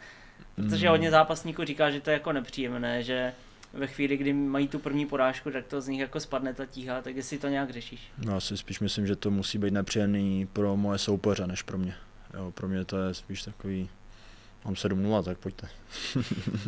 protože 0.55 0.85
mm. 0.85 0.91
hodně 0.91 1.11
zápasníků 1.11 1.63
říká, 1.63 1.91
že 1.91 2.01
to 2.01 2.09
je 2.09 2.13
jako 2.13 2.33
nepříjemné, 2.33 3.03
že 3.03 3.33
ve 3.73 3.87
chvíli, 3.87 4.17
kdy 4.17 4.33
mají 4.33 4.67
tu 4.67 4.79
první 4.79 5.05
porážku, 5.05 5.51
tak 5.51 5.65
to 5.65 5.81
z 5.81 5.87
nich 5.87 5.99
jako 5.99 6.19
spadne 6.19 6.53
ta 6.53 6.65
tíha, 6.65 7.01
tak 7.01 7.15
jestli 7.15 7.37
to 7.37 7.47
nějak 7.47 7.69
řešíš. 7.69 8.11
No, 8.17 8.35
asi 8.35 8.57
spíš 8.57 8.79
myslím, 8.79 9.07
že 9.07 9.15
to 9.15 9.31
musí 9.31 9.57
být 9.57 9.73
nepříjemný 9.73 10.47
pro 10.53 10.77
moje 10.77 10.97
soupeře, 10.97 11.47
než 11.47 11.61
pro 11.61 11.77
mě. 11.77 11.95
Jo, 12.33 12.51
pro 12.51 12.67
mě 12.67 12.85
to 12.85 12.97
je 12.97 13.13
spíš 13.13 13.43
takový, 13.43 13.89
mám 14.65 14.73
7-0, 14.73 15.23
tak 15.23 15.37
pojďte. 15.37 15.69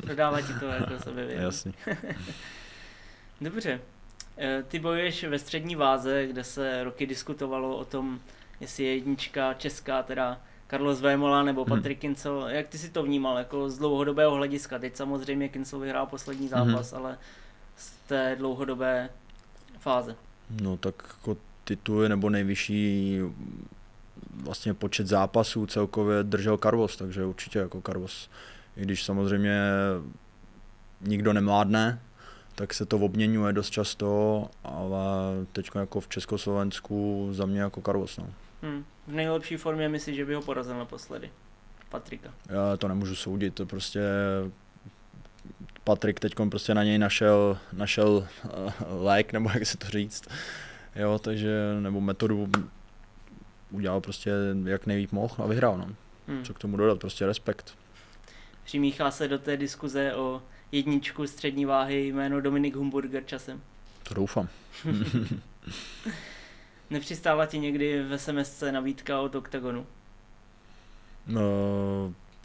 Dodává 0.08 0.42
ti 0.42 0.54
to 0.60 0.66
jako 0.66 1.00
sebe 1.04 1.28
Jasný. 1.34 1.74
Dobře. 3.42 3.82
E, 4.38 4.64
ty 4.64 4.80
bojuješ 4.80 5.24
ve 5.24 5.40
střední 5.40 5.76
váze, 5.76 6.28
kde 6.28 6.44
se 6.44 6.84
roky 6.84 7.08
diskutovalo 7.08 7.78
o 7.78 7.86
tom, 7.86 8.20
jestli 8.60 8.84
je 8.84 8.96
jednička 8.96 9.54
česká, 9.54 10.04
teda 10.04 10.42
Carlos 10.74 11.02
Vémola 11.02 11.44
nebo 11.44 11.62
mhm. 11.62 11.70
Patrik 11.70 11.98
hmm. 11.98 12.02
Kincel. 12.02 12.46
Jak 12.48 12.68
ty 12.68 12.78
si 12.78 12.90
to 12.90 13.04
vnímal 13.04 13.38
jako 13.38 13.70
z 13.70 13.78
dlouhodobého 13.78 14.36
hlediska? 14.36 14.80
Teď 14.80 14.96
samozřejmě 14.96 15.50
Kincel 15.50 15.80
vyhrál 15.80 16.06
poslední 16.06 16.48
zápas, 16.48 16.92
hmm. 16.92 17.02
ale 17.02 17.18
z 17.78 17.92
té 18.08 18.36
dlouhodobé 18.36 19.10
fáze. 19.80 20.16
No 20.62 20.78
tak 20.78 20.96
jako 21.18 21.38
titul 21.64 22.08
nebo 22.08 22.30
nejvyšší 22.30 23.20
vlastně 24.36 24.74
počet 24.74 25.08
zápasů 25.08 25.66
celkově 25.66 26.24
držel 26.24 26.58
Carlos, 26.58 26.98
takže 26.98 27.26
určitě 27.26 27.60
jako 27.60 27.82
Carlos. 27.82 28.30
I 28.78 28.82
když 28.82 29.04
samozřejmě 29.04 29.62
nikdo 31.02 31.34
nemládne, 31.34 32.02
tak 32.56 32.74
se 32.74 32.86
to 32.86 32.98
obměňuje 32.98 33.54
dost 33.54 33.70
často, 33.70 34.48
ale 34.64 35.06
teď 35.52 35.70
jako 35.76 36.00
v 36.00 36.08
Československu 36.08 37.30
za 37.32 37.46
mě 37.46 37.62
jako 37.62 37.82
Carlos. 37.82 38.18
No. 38.18 38.28
Hmm. 38.62 38.84
V 39.08 39.14
nejlepší 39.14 39.58
formě 39.58 39.90
myslíš, 39.90 40.16
že 40.16 40.26
by 40.26 40.34
ho 40.36 40.42
porazil 40.42 40.78
naposledy? 40.78 41.32
Patrika. 41.90 42.34
Já 42.50 42.78
to 42.78 42.88
nemůžu 42.88 43.16
soudit, 43.16 43.56
to 43.56 43.66
prostě 43.66 44.02
Patrik 45.84 46.20
teď 46.20 46.36
prostě 46.50 46.74
na 46.74 46.84
něj 46.84 46.98
našel, 46.98 47.58
našel 47.74 48.10
uh, 48.10 48.72
lék, 49.04 49.34
nebo 49.34 49.50
jak 49.54 49.66
se 49.66 49.78
to 49.78 49.88
říct. 49.88 50.28
Jo, 50.96 51.20
takže, 51.20 51.50
nebo 51.80 52.02
metodu 52.02 52.48
udělal 53.72 54.02
prostě 54.02 54.32
jak 54.66 54.86
nejvíc 54.86 55.12
mohl 55.12 55.36
a 55.38 55.48
vyhrál. 55.48 55.78
No. 55.78 55.88
Hmm. 56.28 56.46
Co 56.46 56.54
k 56.54 56.60
tomu 56.60 56.78
dodat, 56.78 57.00
prostě 57.00 57.26
respekt. 57.26 57.76
Přimíchá 58.64 59.12
se 59.12 59.28
do 59.28 59.40
té 59.40 59.58
diskuze 59.58 60.16
o 60.16 60.42
jedničku 60.72 61.28
střední 61.28 61.66
váhy 61.66 62.08
jméno 62.08 62.42
Dominik 62.42 62.76
Humburger 62.76 63.24
časem. 63.26 63.62
To 64.04 64.14
doufám. 64.14 64.48
Nepřistála 66.90 67.46
ti 67.46 67.60
někdy 67.60 68.04
v 68.04 68.18
SMS 68.18 68.64
nabídka 68.72 69.22
od 69.22 69.36
OKTAGONu? 69.36 69.86
No, 71.28 71.42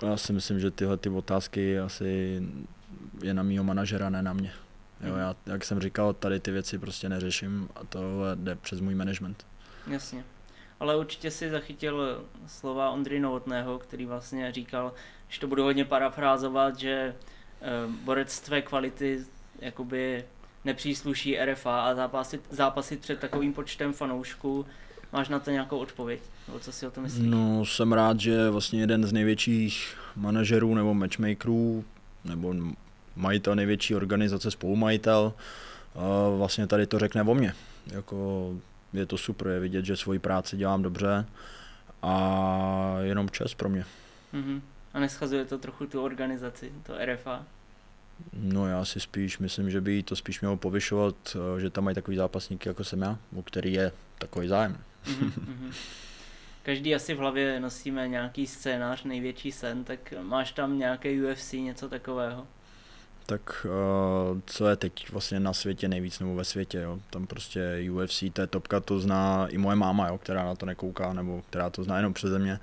já 0.03 0.17
si 0.17 0.33
myslím, 0.33 0.61
že 0.61 0.71
tyhle 0.71 0.97
ty 0.97 1.09
otázky 1.09 1.79
asi 1.79 2.43
je 3.23 3.35
na 3.35 3.43
mýho 3.43 3.65
manažera, 3.65 4.11
ne 4.11 4.23
na 4.23 4.33
mě. 4.33 4.53
Jo, 5.01 5.11
hmm. 5.11 5.21
já, 5.21 5.37
jak 5.47 5.65
jsem 5.65 5.81
říkal, 5.81 6.13
tady 6.13 6.41
ty 6.41 6.51
věci 6.51 6.79
prostě 6.79 7.09
neřeším 7.09 7.69
a 7.75 7.85
to 7.85 8.01
jde 8.35 8.55
přes 8.55 8.81
můj 8.81 8.95
management. 8.95 9.47
Jasně. 9.87 10.25
Ale 10.81 10.97
určitě 10.97 11.31
si 11.31 11.51
zachytil 11.51 12.25
slova 12.47 12.91
Ondry 12.91 13.21
Novotného, 13.21 13.79
který 13.79 14.07
vlastně 14.07 14.53
říkal, 14.53 14.93
že 15.29 15.41
to 15.41 15.47
budu 15.47 15.63
hodně 15.63 15.85
parafrázovat, 15.85 16.79
že 16.79 17.15
uh, 17.87 17.95
borec 17.95 18.41
tvé 18.41 18.63
kvality 18.63 19.25
jakoby 19.59 20.25
nepřísluší 20.69 21.39
RFA 21.45 21.81
a 21.81 21.95
zápasit, 21.95 22.41
zápasit 22.51 23.01
před 23.01 23.19
takovým 23.19 23.53
počtem 23.53 23.93
fanoušků. 23.93 24.67
Máš 25.13 25.29
na 25.29 25.39
to 25.39 25.51
nějakou 25.51 25.79
odpověď? 25.79 26.21
Nebo 26.47 26.59
co 26.59 26.73
si 26.73 26.87
o 26.87 26.91
tom 26.91 27.03
myslíš? 27.03 27.27
No, 27.27 27.65
jsem 27.65 27.93
rád, 27.93 28.21
že 28.21 28.51
vlastně 28.51 28.81
jeden 28.81 29.05
z 29.05 29.13
největších 29.13 29.97
manažerů 30.17 30.75
nebo 30.75 30.95
matchmakerů, 30.95 31.85
nebo 32.25 32.55
majitel 33.17 33.55
největší 33.55 33.95
organizace, 33.95 34.51
spolumajitel, 34.51 35.33
vlastně 36.37 36.67
tady 36.67 36.87
to 36.87 36.99
řekne 36.99 37.23
o 37.23 37.35
mě. 37.35 37.55
Jako 37.87 38.55
je 38.93 39.07
to 39.07 39.19
super, 39.19 39.49
je 39.49 39.61
vidět, 39.61 39.85
že 39.85 39.97
svoji 39.97 40.19
práci 40.19 40.57
dělám 40.57 40.83
dobře 40.83 41.27
a 42.03 42.97
jenom 43.01 43.31
čas 43.31 43.55
pro 43.55 43.69
mě. 43.69 43.85
Mm-hmm. 44.35 44.61
A 44.95 45.01
neschazuje 45.01 45.45
to 45.45 45.59
trochu 45.59 45.87
tu 45.87 46.03
organizaci, 46.03 46.73
to 46.83 46.93
RFA? 47.05 47.43
No 48.33 48.69
já 48.69 48.85
si 48.85 49.01
spíš 49.01 49.39
myslím, 49.39 49.71
že 49.71 49.81
by 49.81 50.03
to 50.03 50.17
spíš 50.17 50.41
mělo 50.41 50.57
povyšovat, 50.57 51.15
eh, 51.57 51.61
že 51.61 51.71
tam 51.71 51.85
mají 51.85 51.95
takový 51.95 52.17
zápasníky 52.17 52.69
jako 52.69 52.85
jsem 52.85 53.03
já, 53.03 53.19
u 53.31 53.43
který 53.43 53.73
je 53.73 53.93
takový 54.19 54.49
zájem. 54.49 54.79
Mm-hmm. 55.07 55.73
Každý 56.63 56.95
asi 56.95 57.15
v 57.15 57.19
hlavě 57.19 57.61
nosíme 57.61 58.09
nějaký 58.09 58.47
scénář, 58.47 59.05
největší 59.05 59.53
sen, 59.53 59.85
tak 59.85 60.15
máš 60.23 60.53
tam 60.53 60.79
nějaké 60.79 61.13
UFC, 61.23 61.53
něco 61.53 61.89
takového? 61.89 62.47
Tak 63.27 63.67
uh, 63.67 64.41
co 64.47 64.69
je 64.69 64.77
teď 64.77 65.11
vlastně 65.11 65.41
na 65.41 65.53
světě 65.53 65.89
nejvíc 65.89 66.21
nebo 66.21 66.35
ve 66.35 66.45
světě, 66.45 66.79
jo? 66.79 66.99
tam 67.11 67.27
prostě 67.27 67.91
UFC, 67.93 68.25
to 68.33 68.41
je 68.41 68.47
topka, 68.47 68.81
to 68.81 69.01
zná 69.01 69.47
i 69.49 69.59
moje 69.59 69.77
máma, 69.77 70.09
jo? 70.09 70.19
která 70.19 70.45
na 70.45 70.55
to 70.55 70.67
nekouká, 70.67 71.13
nebo 71.13 71.43
která 71.51 71.71
to 71.71 71.85
zná 71.85 71.97
jenom 71.97 72.15
přeze 72.15 72.39
mě. 72.39 72.61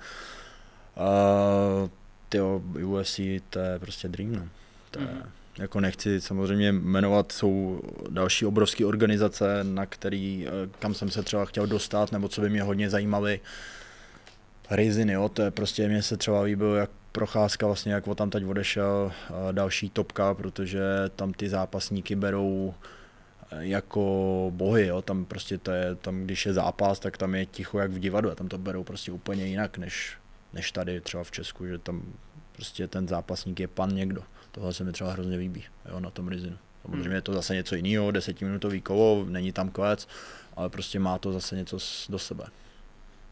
Uh, 0.96 1.90
tyjo, 2.28 2.62
UFC, 2.84 3.20
to 3.50 3.58
je 3.58 3.78
prostě 3.78 4.08
dream, 4.08 4.32
no. 4.32 4.48
To 4.90 5.00
je, 5.00 5.06
mm-hmm 5.06 5.26
jako 5.58 5.80
nechci 5.80 6.20
samozřejmě 6.20 6.72
jmenovat, 6.72 7.32
jsou 7.32 7.80
další 8.10 8.46
obrovské 8.46 8.86
organizace, 8.86 9.64
na 9.64 9.86
který, 9.86 10.46
eh, 10.46 10.50
kam 10.78 10.94
jsem 10.94 11.10
se 11.10 11.22
třeba 11.22 11.44
chtěl 11.44 11.66
dostat, 11.66 12.12
nebo 12.12 12.28
co 12.28 12.40
by 12.40 12.50
mě 12.50 12.62
hodně 12.62 12.90
zajímaly. 12.90 13.40
Riziny, 14.70 15.12
jo, 15.12 15.28
to 15.28 15.42
je 15.42 15.50
prostě, 15.50 15.88
mě 15.88 16.02
se 16.02 16.16
třeba 16.16 16.42
líbilo, 16.42 16.74
jak 16.74 16.90
procházka 17.12 17.66
vlastně, 17.66 17.92
jak 17.92 18.04
tam 18.14 18.30
teď 18.30 18.44
odešel 18.44 19.12
další 19.52 19.90
topka, 19.90 20.34
protože 20.34 20.80
tam 21.16 21.32
ty 21.32 21.48
zápasníky 21.48 22.16
berou 22.16 22.74
eh, 23.50 23.66
jako 23.66 24.52
bohy, 24.54 24.86
jo. 24.86 25.02
tam 25.02 25.24
prostě 25.24 25.58
to 25.58 25.70
je, 25.70 25.94
tam 25.94 26.24
když 26.24 26.46
je 26.46 26.52
zápas, 26.52 26.98
tak 26.98 27.16
tam 27.16 27.34
je 27.34 27.46
ticho 27.46 27.78
jak 27.78 27.90
v 27.90 27.98
divadle, 27.98 28.34
tam 28.34 28.48
to 28.48 28.58
berou 28.58 28.84
prostě 28.84 29.12
úplně 29.12 29.46
jinak, 29.46 29.78
než, 29.78 30.16
než 30.52 30.72
tady 30.72 31.00
třeba 31.00 31.24
v 31.24 31.30
Česku, 31.30 31.66
že 31.66 31.78
tam 31.78 32.02
prostě 32.52 32.88
ten 32.88 33.08
zápasník 33.08 33.60
je 33.60 33.68
pan 33.68 33.94
někdo. 33.94 34.22
Tohle 34.56 34.72
se 34.72 34.84
mi 34.84 34.92
třeba 34.92 35.12
hrozně 35.12 35.36
líbí 35.36 35.64
jo, 35.90 36.00
na 36.00 36.10
tom 36.10 36.28
Rizinu. 36.28 36.56
Samozřejmě 36.82 37.16
je 37.16 37.22
to 37.22 37.32
zase 37.32 37.54
něco 37.54 37.74
jiného, 37.74 38.10
desetiminutový 38.10 38.80
kolo, 38.80 39.24
není 39.28 39.52
tam 39.52 39.68
klec, 39.68 40.08
ale 40.56 40.68
prostě 40.68 40.98
má 40.98 41.18
to 41.18 41.32
zase 41.32 41.56
něco 41.56 41.78
do 42.08 42.18
sebe. 42.18 42.44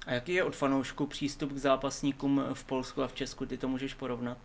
A 0.06 0.12
jaký 0.12 0.32
je 0.32 0.44
od 0.44 0.56
fanoušku 0.56 1.06
přístup 1.06 1.52
k 1.52 1.56
zápasníkům 1.56 2.44
v 2.52 2.64
Polsku 2.64 3.02
a 3.02 3.08
v 3.08 3.12
Česku? 3.12 3.46
Ty 3.46 3.58
to 3.58 3.68
můžeš 3.68 3.94
porovnat? 3.94 4.38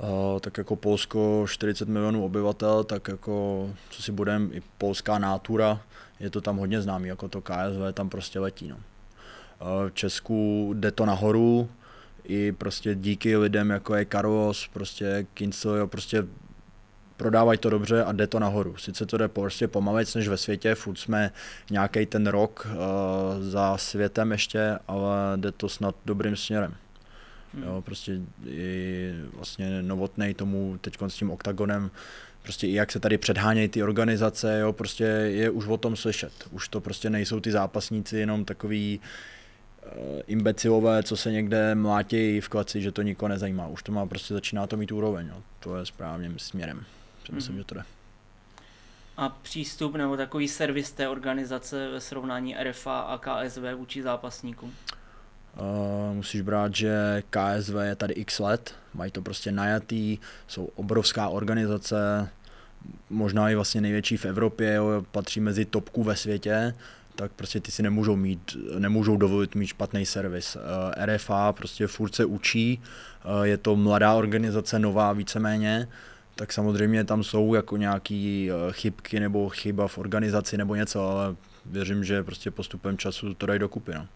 Uh, 0.00 0.40
tak 0.40 0.58
jako 0.58 0.76
Polsko 0.76 1.46
40 1.48 1.88
milionů 1.88 2.24
obyvatel, 2.24 2.84
tak 2.84 3.08
jako 3.08 3.70
co 3.90 4.02
si 4.02 4.12
budem, 4.12 4.50
i 4.52 4.62
polská 4.78 5.18
nátura, 5.18 5.80
je 6.20 6.30
to 6.30 6.40
tam 6.40 6.56
hodně 6.56 6.82
známý, 6.82 7.08
jako 7.08 7.28
to 7.28 7.42
KSV 7.42 7.94
tam 7.94 8.08
prostě 8.08 8.40
letí. 8.40 8.68
No. 8.68 8.76
Uh, 8.76 9.88
v 9.88 9.94
Česku 9.94 10.70
jde 10.76 10.90
to 10.90 11.06
nahoru, 11.06 11.68
i 12.28 12.52
prostě 12.52 12.94
díky 12.94 13.36
lidem, 13.36 13.70
jako 13.70 13.94
je 13.94 14.06
Carlos, 14.12 14.68
prostě 14.72 15.26
Kincel, 15.34 15.76
jo, 15.76 15.86
prostě 15.86 16.24
prodávají 17.16 17.58
to 17.58 17.70
dobře 17.70 18.04
a 18.04 18.12
jde 18.12 18.26
to 18.26 18.38
nahoru. 18.38 18.76
Sice 18.76 19.06
to 19.06 19.16
jde 19.16 19.28
prostě 19.28 19.68
pomalec 19.68 20.14
než 20.14 20.28
ve 20.28 20.36
světě, 20.36 20.74
furt 20.74 20.96
jsme 20.96 21.30
nějaký 21.70 22.06
ten 22.06 22.26
rok 22.26 22.68
uh, 22.70 22.76
za 23.42 23.76
světem 23.76 24.32
ještě, 24.32 24.78
ale 24.88 25.16
jde 25.36 25.52
to 25.52 25.68
snad 25.68 25.94
dobrým 26.06 26.36
směrem. 26.36 26.74
Hmm. 27.54 27.62
Jo, 27.62 27.82
prostě 27.86 28.20
i 28.46 29.12
vlastně 29.32 29.82
novotnej 29.82 30.34
tomu 30.34 30.78
teď 30.80 30.98
s 31.08 31.14
tím 31.14 31.30
oktagonem, 31.30 31.90
prostě 32.42 32.66
i 32.66 32.72
jak 32.72 32.92
se 32.92 33.00
tady 33.00 33.18
předhánějí 33.18 33.68
ty 33.68 33.82
organizace, 33.82 34.58
jo, 34.60 34.72
prostě 34.72 35.04
je 35.04 35.50
už 35.50 35.66
o 35.66 35.76
tom 35.76 35.96
slyšet. 35.96 36.32
Už 36.50 36.68
to 36.68 36.80
prostě 36.80 37.10
nejsou 37.10 37.40
ty 37.40 37.52
zápasníci 37.52 38.16
jenom 38.16 38.44
takový 38.44 38.98
uh, 38.98 39.04
imbecilové, 40.26 41.02
co 41.02 41.16
se 41.16 41.32
někde 41.32 41.74
mlátí 41.74 42.40
v 42.40 42.48
klaci, 42.48 42.82
že 42.82 42.92
to 42.92 43.02
nikoho 43.02 43.28
nezajímá. 43.28 43.66
Už 43.66 43.82
to 43.82 43.92
má 43.92 44.06
prostě, 44.06 44.34
začíná 44.34 44.66
to 44.66 44.76
mít 44.76 44.92
úroveň. 44.92 45.28
No. 45.28 45.42
To 45.60 45.76
je 45.76 45.86
správným 45.86 46.38
směrem. 46.38 46.84
myslím, 47.32 47.56
že 47.56 47.64
to 47.64 47.74
jde. 47.74 47.82
A 49.16 49.28
přístup 49.28 49.94
nebo 49.94 50.16
takový 50.16 50.48
servis 50.48 50.92
té 50.92 51.08
organizace 51.08 51.88
ve 51.88 52.00
srovnání 52.00 52.56
RFA 52.62 53.00
a 53.00 53.18
KSV 53.18 53.62
vůči 53.76 54.02
zápasníkům? 54.02 54.74
Uh, 55.60 56.14
musíš 56.14 56.40
brát, 56.40 56.74
že 56.74 57.22
KSV 57.30 57.74
je 57.82 57.96
tady 57.96 58.14
x 58.14 58.38
let, 58.38 58.74
mají 58.94 59.10
to 59.10 59.22
prostě 59.22 59.52
najatý, 59.52 60.18
jsou 60.48 60.64
obrovská 60.64 61.28
organizace, 61.28 62.28
možná 63.10 63.50
i 63.50 63.54
vlastně 63.54 63.80
největší 63.80 64.16
v 64.16 64.24
Evropě, 64.24 64.74
jo, 64.74 65.06
patří 65.12 65.40
mezi 65.40 65.64
topku 65.64 66.02
ve 66.02 66.16
světě 66.16 66.74
tak 67.16 67.32
prostě 67.32 67.60
ty 67.60 67.70
si 67.70 67.82
nemůžou 67.82 68.16
mít, 68.16 68.56
nemůžou 68.78 69.16
dovolit 69.16 69.54
mít 69.54 69.66
špatný 69.66 70.06
servis. 70.06 70.56
Eh, 70.56 71.06
RFA 71.06 71.52
prostě 71.52 71.86
furt 71.86 72.14
se 72.14 72.24
učí, 72.24 72.82
eh, 72.82 73.46
je 73.46 73.56
to 73.56 73.76
mladá 73.76 74.14
organizace, 74.14 74.78
nová 74.78 75.12
víceméně, 75.12 75.88
tak 76.34 76.52
samozřejmě 76.52 77.04
tam 77.04 77.24
jsou 77.24 77.54
jako 77.54 77.76
nějaký 77.76 78.50
eh, 78.50 78.72
chybky 78.72 79.20
nebo 79.20 79.48
chyba 79.48 79.88
v 79.88 79.98
organizaci 79.98 80.56
nebo 80.56 80.74
něco, 80.74 81.08
ale 81.08 81.36
věřím, 81.66 82.04
že 82.04 82.22
prostě 82.22 82.50
postupem 82.50 82.98
času 82.98 83.34
to 83.34 83.46
dají 83.46 83.58
dokupy. 83.58 83.92
No. 83.94 84.06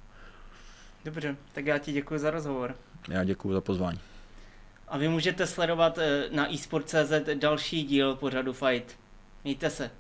Dobře, 1.04 1.36
tak 1.52 1.66
já 1.66 1.78
ti 1.78 1.92
děkuji 1.92 2.18
za 2.18 2.30
rozhovor. 2.30 2.74
Já 3.08 3.24
děkuji 3.24 3.52
za 3.52 3.60
pozvání. 3.60 4.00
A 4.88 4.98
vy 4.98 5.08
můžete 5.08 5.46
sledovat 5.46 5.98
na 6.32 6.54
eSport.cz 6.54 7.12
další 7.34 7.82
díl 7.82 8.14
pořadu 8.16 8.52
Fight. 8.52 8.96
Mějte 9.44 9.70
se. 9.70 9.90